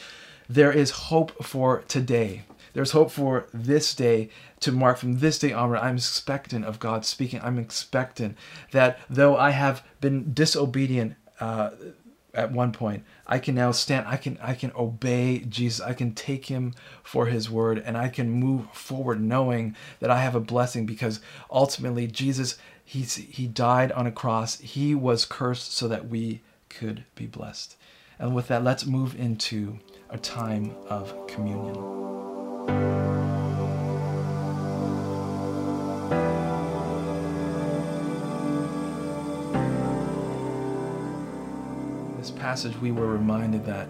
there 0.49 0.73
is 0.73 0.91
hope 0.91 1.45
for 1.45 1.83
today 1.88 2.45
there's 2.73 2.93
hope 2.93 3.11
for 3.11 3.47
this 3.53 3.95
day 3.95 4.31
to 4.61 4.73
mark 4.73 4.97
from 4.97 5.19
this 5.19 5.38
day 5.38 5.53
onward. 5.53 5.79
I'm 5.79 5.97
expectant 5.97 6.65
of 6.65 6.79
God 6.79 7.05
speaking. 7.05 7.41
I'm 7.43 7.59
expectant 7.59 8.37
that 8.71 8.99
though 9.11 9.37
I 9.37 9.51
have 9.51 9.85
been 10.01 10.33
disobedient 10.33 11.17
uh, 11.42 11.70
at 12.35 12.50
one 12.50 12.72
point 12.72 13.05
i 13.26 13.38
can 13.38 13.55
now 13.55 13.70
stand 13.70 14.07
i 14.09 14.16
can 14.16 14.38
i 14.40 14.55
can 14.55 14.72
obey 14.74 15.40
jesus. 15.40 15.85
I 15.85 15.92
can 15.92 16.14
take 16.14 16.46
him 16.46 16.72
for 17.02 17.26
his 17.26 17.50
word 17.50 17.78
and 17.78 17.94
i 17.94 18.09
can 18.09 18.31
move 18.31 18.70
forward 18.72 19.20
knowing 19.20 19.76
that 20.00 20.11
i 20.11 20.22
have 20.22 20.35
a 20.35 20.40
blessing 20.40 20.87
because 20.87 21.20
ultimately 21.50 22.07
jesus 22.07 22.57
he's 22.92 23.14
he 23.14 23.46
died 23.46 23.90
on 23.92 24.07
a 24.07 24.12
cross. 24.12 24.59
He 24.59 24.94
was 24.94 25.24
cursed 25.24 25.72
so 25.72 25.88
that 25.88 26.09
we 26.09 26.42
could 26.68 27.05
be 27.14 27.26
blessed. 27.26 27.76
And 28.18 28.35
with 28.35 28.48
that 28.48 28.62
let's 28.62 28.87
move 28.87 29.18
into 29.18 29.78
a 30.11 30.18
time 30.18 30.74
of 30.88 31.26
communion 31.26 32.91
passage, 42.42 42.76
we 42.78 42.90
were 42.90 43.07
reminded 43.07 43.64
that 43.64 43.87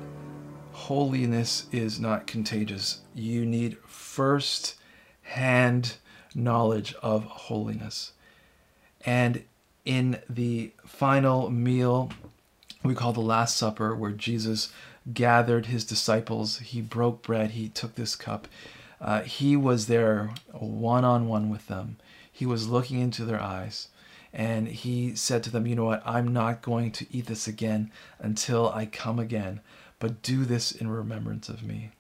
holiness 0.73 1.65
is 1.73 1.99
not 1.99 2.27
contagious. 2.27 3.01
You 3.15 3.47
need 3.47 3.79
first 3.87 4.75
hand 5.23 5.95
knowledge 6.35 6.95
of 7.03 7.25
holiness. 7.25 8.13
And 9.07 9.45
in 9.87 10.21
the 10.29 10.73
final 10.85 11.49
meal, 11.49 12.11
we 12.85 12.95
call 12.95 13.15
the 13.15 13.21
Last 13.21 13.57
Supper, 13.57 13.97
where 13.97 14.11
Jesus 14.11 14.71
gathered 15.15 15.65
his 15.65 15.83
disciples, 15.83 16.59
he 16.59 16.83
broke 16.83 17.23
bread, 17.23 17.53
he 17.53 17.71
took 17.71 17.95
this 17.95 18.15
cup. 18.15 18.47
Uh, 19.01 19.23
he 19.23 19.57
was 19.57 19.87
there 19.87 20.29
one 20.53 21.07
on 21.07 21.27
one 21.27 21.49
with 21.49 21.69
them. 21.69 21.97
He 22.31 22.45
was 22.45 22.69
looking 22.69 23.01
into 23.01 23.25
their 23.25 23.41
eyes 23.41 23.89
and 24.33 24.69
he 24.69 25.15
said 25.15 25.43
to 25.45 25.51
them, 25.51 25.67
You 25.67 25.77
know 25.77 25.85
what? 25.85 26.03
I'm 26.07 26.33
not 26.33 26.63
going 26.63 26.91
to 26.93 27.07
eat 27.11 27.27
this 27.27 27.47
again 27.47 27.91
until 28.19 28.71
I 28.71 28.87
come 28.87 29.19
again, 29.19 29.61
but 29.99 30.23
do 30.23 30.45
this 30.45 30.73
in 30.73 30.89
remembrance 30.89 31.49
of 31.49 31.63
me. 31.63 31.91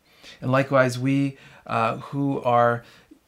And 0.40 0.50
likewise, 0.50 0.98
we 0.98 1.36
uh, 1.66 1.98
who 1.98 2.40
are 2.42 2.84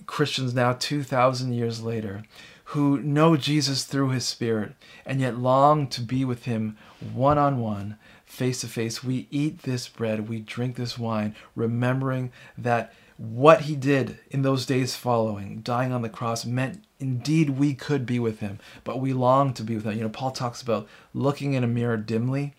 Christians 0.07 0.55
now 0.55 0.73
2,000 0.75 1.53
years 1.53 1.83
later, 1.83 2.25
who 2.69 3.01
know 3.01 3.37
Jesus 3.37 3.85
through 3.85 4.11
his 4.11 4.25
Spirit 4.27 4.73
and 5.05 5.21
yet 5.21 5.39
long 5.39 5.87
to 5.89 6.01
be 6.01 6.25
with 6.25 6.45
him 6.45 6.77
one 7.13 7.39
on 7.39 7.61
one, 7.61 7.97
face 8.35 8.61
to 8.61 8.69
face, 8.69 9.03
we 9.03 9.29
eat 9.31 9.63
this 9.63 9.89
bread, 9.89 10.29
we 10.29 10.41
drink 10.41 10.77
this 10.77 10.99
wine, 10.99 11.35
remembering 11.55 12.33
that 12.59 12.93
what 13.17 13.63
he 13.63 13.77
did 13.77 14.19
in 14.31 14.43
those 14.43 14.67
days 14.67 14.97
following, 14.97 15.61
dying 15.61 15.93
on 15.93 16.03
the 16.03 16.09
cross, 16.09 16.45
meant 16.45 16.83
indeed 16.99 17.51
we 17.51 17.75
could 17.75 18.05
be 18.05 18.19
with 18.19 18.41
him, 18.41 18.59
but 18.83 19.01
we 19.01 19.13
long 19.13 19.53
to 19.55 19.63
be 19.63 19.77
with 19.77 19.85
him. 19.85 19.97
You 19.97 20.03
know, 20.03 20.09
Paul 20.09 20.33
talks 20.33 20.61
about 20.61 20.89
looking 21.13 21.55
in 21.55 21.63
a 21.63 21.69
mirror 21.69 21.97
dimly. 21.97 22.55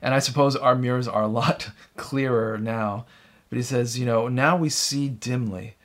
And 0.00 0.14
I 0.14 0.18
suppose 0.20 0.54
our 0.54 0.76
mirrors 0.76 1.08
are 1.08 1.22
a 1.22 1.28
lot 1.28 1.70
clearer 1.96 2.58
now. 2.58 3.06
But 3.50 3.56
he 3.56 3.62
says, 3.62 3.98
you 3.98 4.06
know, 4.06 4.28
now 4.28 4.56
we 4.56 4.68
see 4.68 5.08
dimly, 5.08 5.76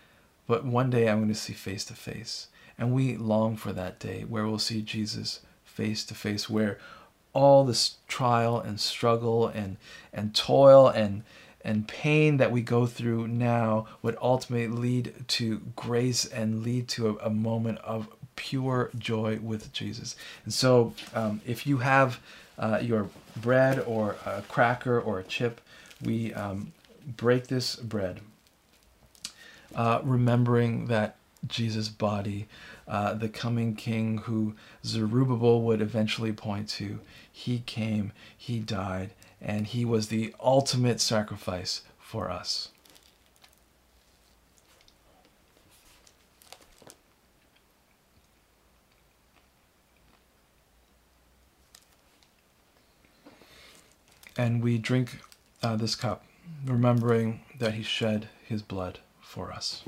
but 0.45 0.65
one 0.65 0.89
day 0.89 1.09
I'm 1.09 1.19
going 1.19 1.29
to 1.29 1.35
see 1.35 1.53
face 1.53 1.85
to 1.85 1.93
face. 1.93 2.47
And 2.77 2.93
we 2.93 3.17
long 3.17 3.57
for 3.57 3.73
that 3.73 3.99
day 3.99 4.25
where 4.27 4.45
we'll 4.45 4.59
see 4.59 4.81
Jesus 4.81 5.41
face 5.65 6.03
to 6.05 6.13
face, 6.13 6.49
where 6.49 6.77
all 7.33 7.65
this 7.65 7.97
trial 8.07 8.59
and 8.59 8.79
struggle 8.79 9.47
and, 9.47 9.77
and 10.11 10.35
toil 10.35 10.87
and, 10.87 11.23
and 11.63 11.87
pain 11.87 12.37
that 12.37 12.51
we 12.51 12.61
go 12.61 12.85
through 12.85 13.27
now 13.27 13.87
would 14.01 14.17
ultimately 14.21 14.67
lead 14.67 15.13
to 15.27 15.61
grace 15.75 16.25
and 16.25 16.63
lead 16.63 16.87
to 16.87 17.09
a, 17.09 17.27
a 17.27 17.29
moment 17.29 17.77
of 17.79 18.07
pure 18.35 18.89
joy 18.97 19.37
with 19.41 19.71
Jesus. 19.73 20.15
And 20.45 20.53
so, 20.53 20.93
um, 21.13 21.41
if 21.45 21.67
you 21.67 21.77
have 21.77 22.19
uh, 22.57 22.79
your 22.81 23.09
bread 23.35 23.83
or 23.85 24.15
a 24.25 24.41
cracker 24.43 24.99
or 24.99 25.19
a 25.19 25.23
chip, 25.23 25.61
we 26.01 26.33
um, 26.33 26.71
break 27.05 27.47
this 27.47 27.75
bread, 27.75 28.21
uh, 29.75 29.99
remembering 30.03 30.87
that 30.87 31.15
Jesus' 31.47 31.89
body, 31.89 32.47
uh, 32.89 33.13
the 33.13 33.29
coming 33.29 33.75
king 33.75 34.17
who 34.17 34.55
Zerubbabel 34.83 35.61
would 35.61 35.79
eventually 35.79 36.33
point 36.33 36.67
to, 36.69 36.99
he 37.31 37.59
came, 37.59 38.11
he 38.35 38.59
died, 38.59 39.11
and 39.39 39.67
he 39.67 39.85
was 39.85 40.07
the 40.07 40.33
ultimate 40.39 40.99
sacrifice 40.99 41.83
for 41.99 42.31
us. 42.31 42.69
And 54.35 54.63
we 54.63 54.77
drink 54.77 55.19
uh, 55.61 55.75
this 55.75 55.95
cup, 55.95 56.23
remembering 56.65 57.41
that 57.59 57.73
he 57.73 57.83
shed 57.83 58.29
his 58.47 58.61
blood 58.61 58.99
for 59.21 59.51
us. 59.51 59.83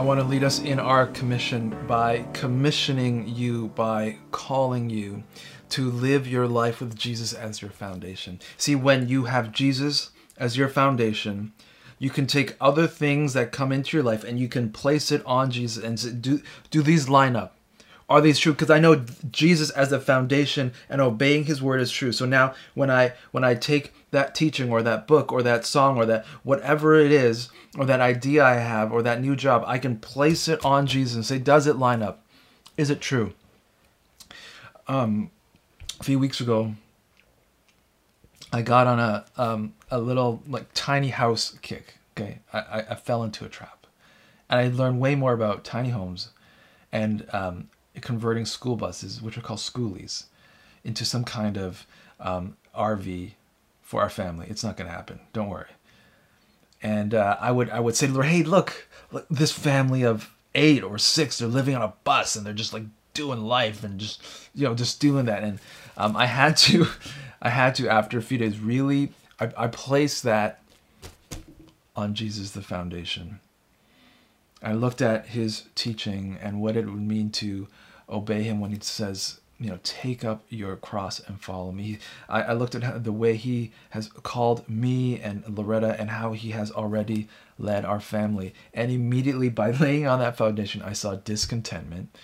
I 0.00 0.02
want 0.02 0.18
to 0.18 0.24
lead 0.24 0.44
us 0.44 0.60
in 0.60 0.80
our 0.80 1.08
commission 1.08 1.76
by 1.86 2.24
commissioning 2.32 3.28
you, 3.28 3.68
by 3.74 4.16
calling 4.30 4.88
you 4.88 5.24
to 5.68 5.90
live 5.90 6.26
your 6.26 6.48
life 6.48 6.80
with 6.80 6.96
Jesus 6.96 7.34
as 7.34 7.60
your 7.60 7.70
foundation. 7.70 8.40
See, 8.56 8.74
when 8.74 9.10
you 9.10 9.24
have 9.24 9.52
Jesus 9.52 10.08
as 10.38 10.56
your 10.56 10.70
foundation, 10.70 11.52
you 11.98 12.08
can 12.08 12.26
take 12.26 12.56
other 12.62 12.86
things 12.86 13.34
that 13.34 13.52
come 13.52 13.72
into 13.72 13.94
your 13.94 14.02
life 14.02 14.24
and 14.24 14.40
you 14.40 14.48
can 14.48 14.72
place 14.72 15.12
it 15.12 15.22
on 15.26 15.50
Jesus 15.50 15.84
and 15.84 16.22
do, 16.22 16.40
do 16.70 16.80
these 16.80 17.10
line 17.10 17.36
up? 17.36 17.58
Are 18.10 18.20
these 18.20 18.40
true? 18.40 18.52
Because 18.52 18.70
I 18.70 18.80
know 18.80 19.04
Jesus 19.30 19.70
as 19.70 19.92
a 19.92 20.00
foundation 20.00 20.72
and 20.88 21.00
obeying 21.00 21.44
his 21.44 21.62
word 21.62 21.80
is 21.80 21.92
true. 21.92 22.10
So 22.10 22.26
now 22.26 22.54
when 22.74 22.90
I 22.90 23.12
when 23.30 23.44
I 23.44 23.54
take 23.54 23.94
that 24.10 24.34
teaching 24.34 24.72
or 24.72 24.82
that 24.82 25.06
book 25.06 25.32
or 25.32 25.44
that 25.44 25.64
song 25.64 25.96
or 25.96 26.04
that 26.06 26.26
whatever 26.42 26.96
it 26.96 27.12
is, 27.12 27.50
or 27.78 27.84
that 27.86 28.00
idea 28.00 28.44
I 28.44 28.54
have 28.54 28.92
or 28.92 29.02
that 29.02 29.20
new 29.20 29.36
job, 29.36 29.62
I 29.64 29.78
can 29.78 29.96
place 29.96 30.48
it 30.48 30.64
on 30.64 30.88
Jesus 30.88 31.14
and 31.14 31.24
say, 31.24 31.38
does 31.38 31.68
it 31.68 31.76
line 31.76 32.02
up? 32.02 32.24
Is 32.76 32.90
it 32.90 33.00
true? 33.00 33.32
Um, 34.88 35.30
a 36.00 36.02
few 36.02 36.18
weeks 36.18 36.40
ago, 36.40 36.74
I 38.52 38.62
got 38.62 38.88
on 38.88 38.98
a, 38.98 39.24
um, 39.36 39.74
a 39.88 40.00
little 40.00 40.42
like 40.48 40.66
tiny 40.74 41.10
house 41.10 41.56
kick. 41.62 41.94
Okay, 42.16 42.40
I, 42.52 42.58
I, 42.58 42.78
I 42.90 42.94
fell 42.96 43.22
into 43.22 43.44
a 43.44 43.48
trap, 43.48 43.86
and 44.48 44.58
I 44.58 44.66
learned 44.66 44.98
way 45.00 45.14
more 45.14 45.32
about 45.32 45.62
tiny 45.62 45.90
homes, 45.90 46.30
and 46.90 47.24
um, 47.32 47.68
converting 48.00 48.46
school 48.46 48.76
buses, 48.76 49.20
which 49.20 49.36
are 49.36 49.42
called 49.42 49.58
schoolies, 49.58 50.24
into 50.84 51.04
some 51.04 51.24
kind 51.24 51.58
of 51.58 51.86
um, 52.18 52.56
RV 52.76 53.32
for 53.82 54.02
our 54.02 54.10
family. 54.10 54.46
It's 54.48 54.64
not 54.64 54.76
going 54.76 54.88
to 54.88 54.94
happen. 54.94 55.20
Don't 55.32 55.48
worry. 55.48 55.70
And 56.82 57.14
uh, 57.14 57.36
I 57.40 57.50
would 57.50 57.68
I 57.70 57.80
would 57.80 57.94
say 57.94 58.06
to 58.06 58.12
Lord, 58.12 58.26
hey, 58.26 58.42
look, 58.42 58.88
look, 59.12 59.26
this 59.28 59.52
family 59.52 60.02
of 60.02 60.34
eight 60.54 60.82
or 60.82 60.96
six, 60.96 61.38
they're 61.38 61.48
living 61.48 61.74
on 61.74 61.82
a 61.82 61.92
bus 62.04 62.36
and 62.36 62.46
they're 62.46 62.54
just 62.54 62.72
like 62.72 62.84
doing 63.12 63.42
life 63.42 63.84
and 63.84 64.00
just 64.00 64.22
you 64.54 64.66
know 64.66 64.74
just 64.74 65.00
doing 65.00 65.26
that. 65.26 65.42
And 65.42 65.58
um, 65.98 66.16
I 66.16 66.26
had 66.26 66.56
to, 66.58 66.86
I 67.42 67.50
had 67.50 67.74
to 67.74 67.88
after 67.88 68.16
a 68.16 68.22
few 68.22 68.38
days 68.38 68.58
really 68.58 69.12
I, 69.40 69.52
I 69.56 69.66
placed 69.68 70.22
that 70.24 70.60
on 71.96 72.14
Jesus 72.14 72.50
the 72.50 72.62
foundation. 72.62 73.40
I 74.62 74.72
looked 74.74 75.00
at 75.00 75.26
his 75.26 75.64
teaching 75.74 76.38
and 76.40 76.60
what 76.60 76.76
it 76.76 76.86
would 76.86 77.00
mean 77.00 77.30
to 77.30 77.68
obey 78.08 78.42
him 78.42 78.60
when 78.60 78.72
he 78.72 78.78
says, 78.80 79.40
you 79.58 79.68
know, 79.68 79.78
take 79.82 80.24
up 80.24 80.42
your 80.48 80.76
cross 80.76 81.20
and 81.20 81.40
follow 81.40 81.70
me. 81.70 81.98
I, 82.28 82.42
I 82.42 82.52
looked 82.54 82.74
at 82.74 83.04
the 83.04 83.12
way 83.12 83.36
he 83.36 83.72
has 83.90 84.08
called 84.08 84.68
me 84.68 85.20
and 85.20 85.44
Loretta 85.46 86.00
and 86.00 86.10
how 86.10 86.32
he 86.32 86.50
has 86.50 86.70
already 86.70 87.28
led 87.58 87.84
our 87.84 88.00
family. 88.00 88.54
And 88.72 88.90
immediately 88.90 89.50
by 89.50 89.70
laying 89.80 90.06
on 90.06 90.18
that 90.20 90.36
foundation, 90.36 90.82
I 90.82 90.94
saw 90.94 91.14
discontentment. 91.16 92.16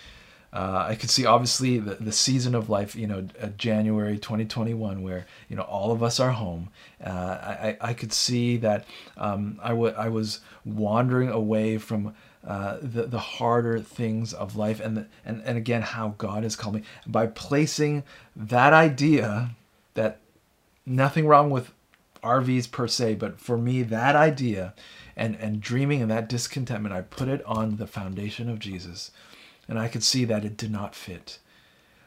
Uh, 0.53 0.87
I 0.88 0.94
could 0.94 1.11
see 1.11 1.27
obviously 1.27 1.79
the, 1.79 1.96
the 1.96 2.12
season 2.12 2.55
of 2.55 2.70
life, 2.70 2.96
you 2.96 3.07
know, 3.07 3.29
uh, 3.42 3.49
January 3.59 4.16
2021, 4.16 5.03
where 5.03 5.27
you 5.51 5.57
know 5.57 5.64
all 5.64 5.92
of 5.92 6.03
us 6.03 6.18
are 6.18 6.31
home. 6.31 6.70
Uh, 7.05 7.11
I, 7.11 7.77
I 7.81 7.92
could 7.92 8.12
see 8.12 8.57
that 8.59 8.87
um, 9.18 9.61
I, 9.62 9.70
w- 9.70 9.94
I 9.94 10.09
was 10.09 10.40
wandering 10.64 11.29
away 11.29 11.77
from 11.77 12.14
uh, 12.46 12.78
the 12.80 13.04
the 13.04 13.18
harder 13.18 13.80
things 13.80 14.32
of 14.32 14.56
life, 14.56 14.80
and 14.80 14.96
the, 14.96 15.06
and 15.24 15.42
and 15.44 15.59
again 15.59 15.82
how 15.82 16.14
God 16.16 16.42
has 16.42 16.56
called 16.56 16.76
me 16.76 16.82
by 17.06 17.26
placing 17.26 18.04
that 18.35 18.72
idea 18.72 19.50
that 19.94 20.20
nothing 20.85 21.26
wrong 21.26 21.50
with 21.50 21.72
RVs 22.22 22.70
per 22.70 22.87
se, 22.87 23.16
but 23.16 23.40
for 23.40 23.59
me 23.59 23.82
that 23.82 24.14
idea 24.14 24.74
and 25.16 25.37
and 25.37 25.61
dreaming 25.61 26.02
and 26.02 26.11
that 26.11 26.28
discontentment, 26.28 26.94
I 26.94 27.02
put 27.02 27.28
it 27.28 27.44
on 27.46 27.76
the 27.76 27.87
foundation 27.87 28.48
of 28.48 28.59
Jesus 28.59 29.11
and 29.68 29.78
I 29.78 29.88
could 29.88 30.02
see 30.02 30.24
that 30.24 30.44
it 30.44 30.56
did 30.56 30.70
not 30.70 30.94
fit. 30.94 31.38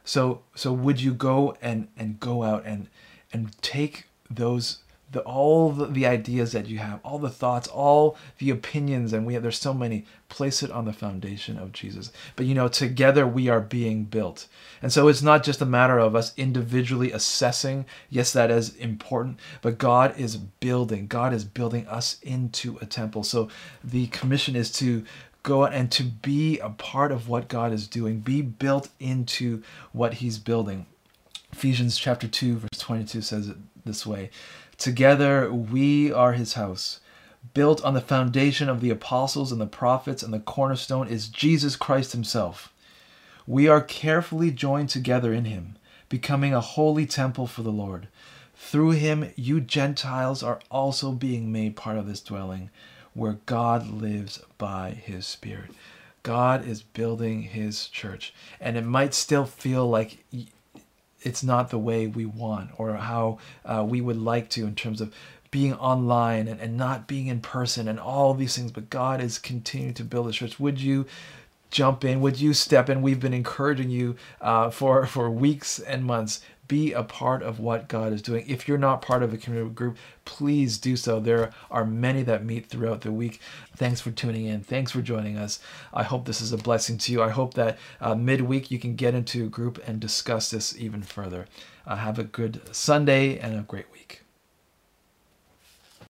So 0.04 0.42
so 0.56 0.72
would 0.72 1.02
you 1.02 1.14
go 1.14 1.58
and 1.62 1.88
and 1.98 2.20
go 2.20 2.44
out 2.44 2.64
and 2.66 2.88
and 3.34 3.60
take 3.62 4.06
those 4.30 4.80
the 5.12 5.22
all 5.22 5.72
the, 5.72 5.86
the 5.88 6.06
ideas 6.06 6.52
that 6.52 6.68
you 6.68 6.78
have, 6.78 7.00
all 7.04 7.20
the 7.20 7.30
thoughts, 7.30 7.68
all 7.68 8.18
the 8.38 8.50
opinions, 8.50 9.14
and 9.14 9.26
we 9.26 9.34
have 9.34 9.44
there's 9.44 9.60
so 9.60 9.74
many. 9.74 10.06
Place 10.30 10.62
it 10.62 10.70
on 10.70 10.86
the 10.86 10.94
foundation 10.94 11.58
of 11.58 11.72
Jesus. 11.72 12.12
But 12.36 12.46
you 12.46 12.54
know, 12.54 12.68
together 12.68 13.26
we 13.26 13.50
are 13.50 13.60
being 13.60 14.04
built, 14.04 14.48
and 14.80 14.94
so 14.94 15.08
it's 15.08 15.24
not 15.24 15.44
just 15.44 15.62
a 15.62 15.66
matter 15.66 15.98
of 15.98 16.16
us 16.16 16.34
individually 16.38 17.12
assessing. 17.12 17.86
Yes, 18.12 18.32
that 18.34 18.52
is 18.52 18.76
important, 18.76 19.40
but 19.64 19.80
God 19.80 20.20
is 20.20 20.38
building. 20.38 21.08
God 21.08 21.34
is 21.34 21.46
building 21.46 21.88
us 21.88 22.20
into 22.22 22.78
a 22.80 22.86
temple. 22.86 23.24
So 23.24 23.50
the 23.84 24.06
commission 24.08 24.56
is 24.56 24.72
to 24.74 25.04
go 25.42 25.66
and 25.66 25.92
to 25.94 26.04
be 26.04 26.60
a 26.60 26.70
part 26.70 27.12
of 27.12 27.28
what 27.28 27.48
God 27.48 27.74
is 27.74 27.88
doing, 27.88 28.20
be 28.20 28.44
built 28.44 28.90
into 29.00 29.64
what 29.92 30.16
He's 30.16 30.38
building. 30.38 30.86
Ephesians 31.52 31.98
chapter 31.98 32.28
2, 32.28 32.58
verse 32.58 32.80
22 32.80 33.22
says 33.22 33.48
it 33.50 33.58
this 33.86 34.06
way 34.06 34.30
Together 34.80 35.52
we 35.52 36.12
are 36.12 36.34
His 36.34 36.54
house, 36.54 37.02
built 37.54 37.84
on 37.84 37.94
the 37.94 38.02
foundation 38.02 38.70
of 38.70 38.82
the 38.82 38.90
apostles 38.90 39.52
and 39.52 39.62
the 39.62 39.68
prophets, 39.68 40.24
and 40.24 40.34
the 40.34 40.40
cornerstone 40.40 41.08
is 41.08 41.28
Jesus 41.28 41.76
Christ 41.76 42.14
Himself. 42.14 42.74
We 43.46 43.68
are 43.68 43.82
carefully 43.82 44.52
joined 44.52 44.90
together 44.90 45.34
in 45.34 45.46
Him, 45.46 45.76
becoming 46.08 46.54
a 46.54 46.62
holy 46.62 47.06
temple 47.06 47.46
for 47.46 47.62
the 47.62 47.72
Lord. 47.72 48.08
Through 48.56 48.92
Him, 48.92 49.32
you 49.36 49.60
Gentiles 49.60 50.42
are 50.42 50.62
also 50.72 51.12
being 51.12 51.52
made 51.52 51.76
part 51.76 51.98
of 51.98 52.08
this 52.08 52.22
dwelling 52.22 52.70
where 53.14 53.40
God 53.46 53.88
lives 53.90 54.42
by 54.58 54.92
his 54.92 55.28
Spirit. 55.28 55.72
God 56.24 56.66
is 56.66 56.82
building 56.82 57.44
his 57.44 57.88
church. 57.88 58.34
And 58.60 58.78
it 58.78 58.86
might 58.86 59.14
still 59.14 59.46
feel 59.46 59.90
like 59.90 60.24
it's 61.22 61.44
not 61.44 61.70
the 61.70 61.78
way 61.78 62.08
we 62.08 62.26
want 62.26 62.72
or 62.78 62.96
how 62.96 63.40
uh, 63.66 63.86
we 63.88 64.02
would 64.02 64.18
like 64.18 64.50
to 64.50 64.66
in 64.66 64.76
terms 64.76 65.02
of 65.02 65.14
being 65.52 65.74
online 65.74 66.48
and, 66.48 66.60
and 66.60 66.78
not 66.78 67.08
being 67.08 67.28
in 67.28 67.42
person 67.42 67.88
and 67.88 68.00
all 68.00 68.34
these 68.34 68.56
things. 68.56 68.72
But 68.72 68.90
God 68.90 69.22
is 69.22 69.40
continuing 69.40 69.94
to 69.96 70.04
build 70.04 70.28
the 70.28 70.32
church. 70.32 70.60
Would 70.60 70.82
you? 70.82 71.06
jump 71.72 72.04
in 72.04 72.20
would 72.20 72.42
you 72.42 72.52
step 72.52 72.90
in 72.90 73.04
we've 73.04 73.20
been 73.20 73.32
encouraging 73.32 73.92
you 73.92 74.16
uh, 74.42 74.72
for 74.72 75.06
for 75.06 75.30
weeks 75.30 75.78
and 75.78 76.04
months 76.04 76.42
be 76.70 76.94
a 76.94 77.04
part 77.04 77.44
of 77.44 77.60
what 77.60 77.90
God 77.90 78.14
is 78.14 78.22
doing. 78.22 78.46
If 78.48 78.66
you're 78.66 78.78
not 78.78 79.02
part 79.02 79.22
of 79.22 79.34
a 79.34 79.38
community 79.38 79.74
group, 79.74 79.98
please 80.24 80.78
do 80.78 80.96
so. 80.96 81.20
There 81.20 81.52
are 81.70 81.84
many 81.84 82.24
that 82.24 82.46
meet 82.46 82.68
throughout 82.68 83.02
the 83.02 83.12
week. 83.12 83.42
Thanks 83.76 84.00
for 84.00 84.12
tuning 84.12 84.46
in. 84.46 84.62
Thanks 84.62 84.92
for 84.92 85.02
joining 85.02 85.38
us. 85.38 85.60
I 85.94 86.04
hope 86.04 86.24
this 86.26 86.40
is 86.40 86.54
a 86.54 86.58
blessing 86.58 86.98
to 87.00 87.12
you. 87.12 87.22
I 87.22 87.30
hope 87.30 87.56
that 87.56 87.78
uh, 88.00 88.16
midweek 88.16 88.72
you 88.72 88.80
can 88.80 88.96
get 88.96 89.14
into 89.14 89.44
a 89.46 89.50
group 89.50 89.82
and 89.86 90.00
discuss 90.00 90.52
this 90.52 90.78
even 90.78 91.02
further. 91.02 91.48
Uh, 91.86 91.98
have 91.98 92.18
a 92.18 92.24
good 92.24 92.62
Sunday 92.74 93.38
and 93.40 93.58
a 93.60 93.64
great 93.64 93.92
week. 93.92 94.19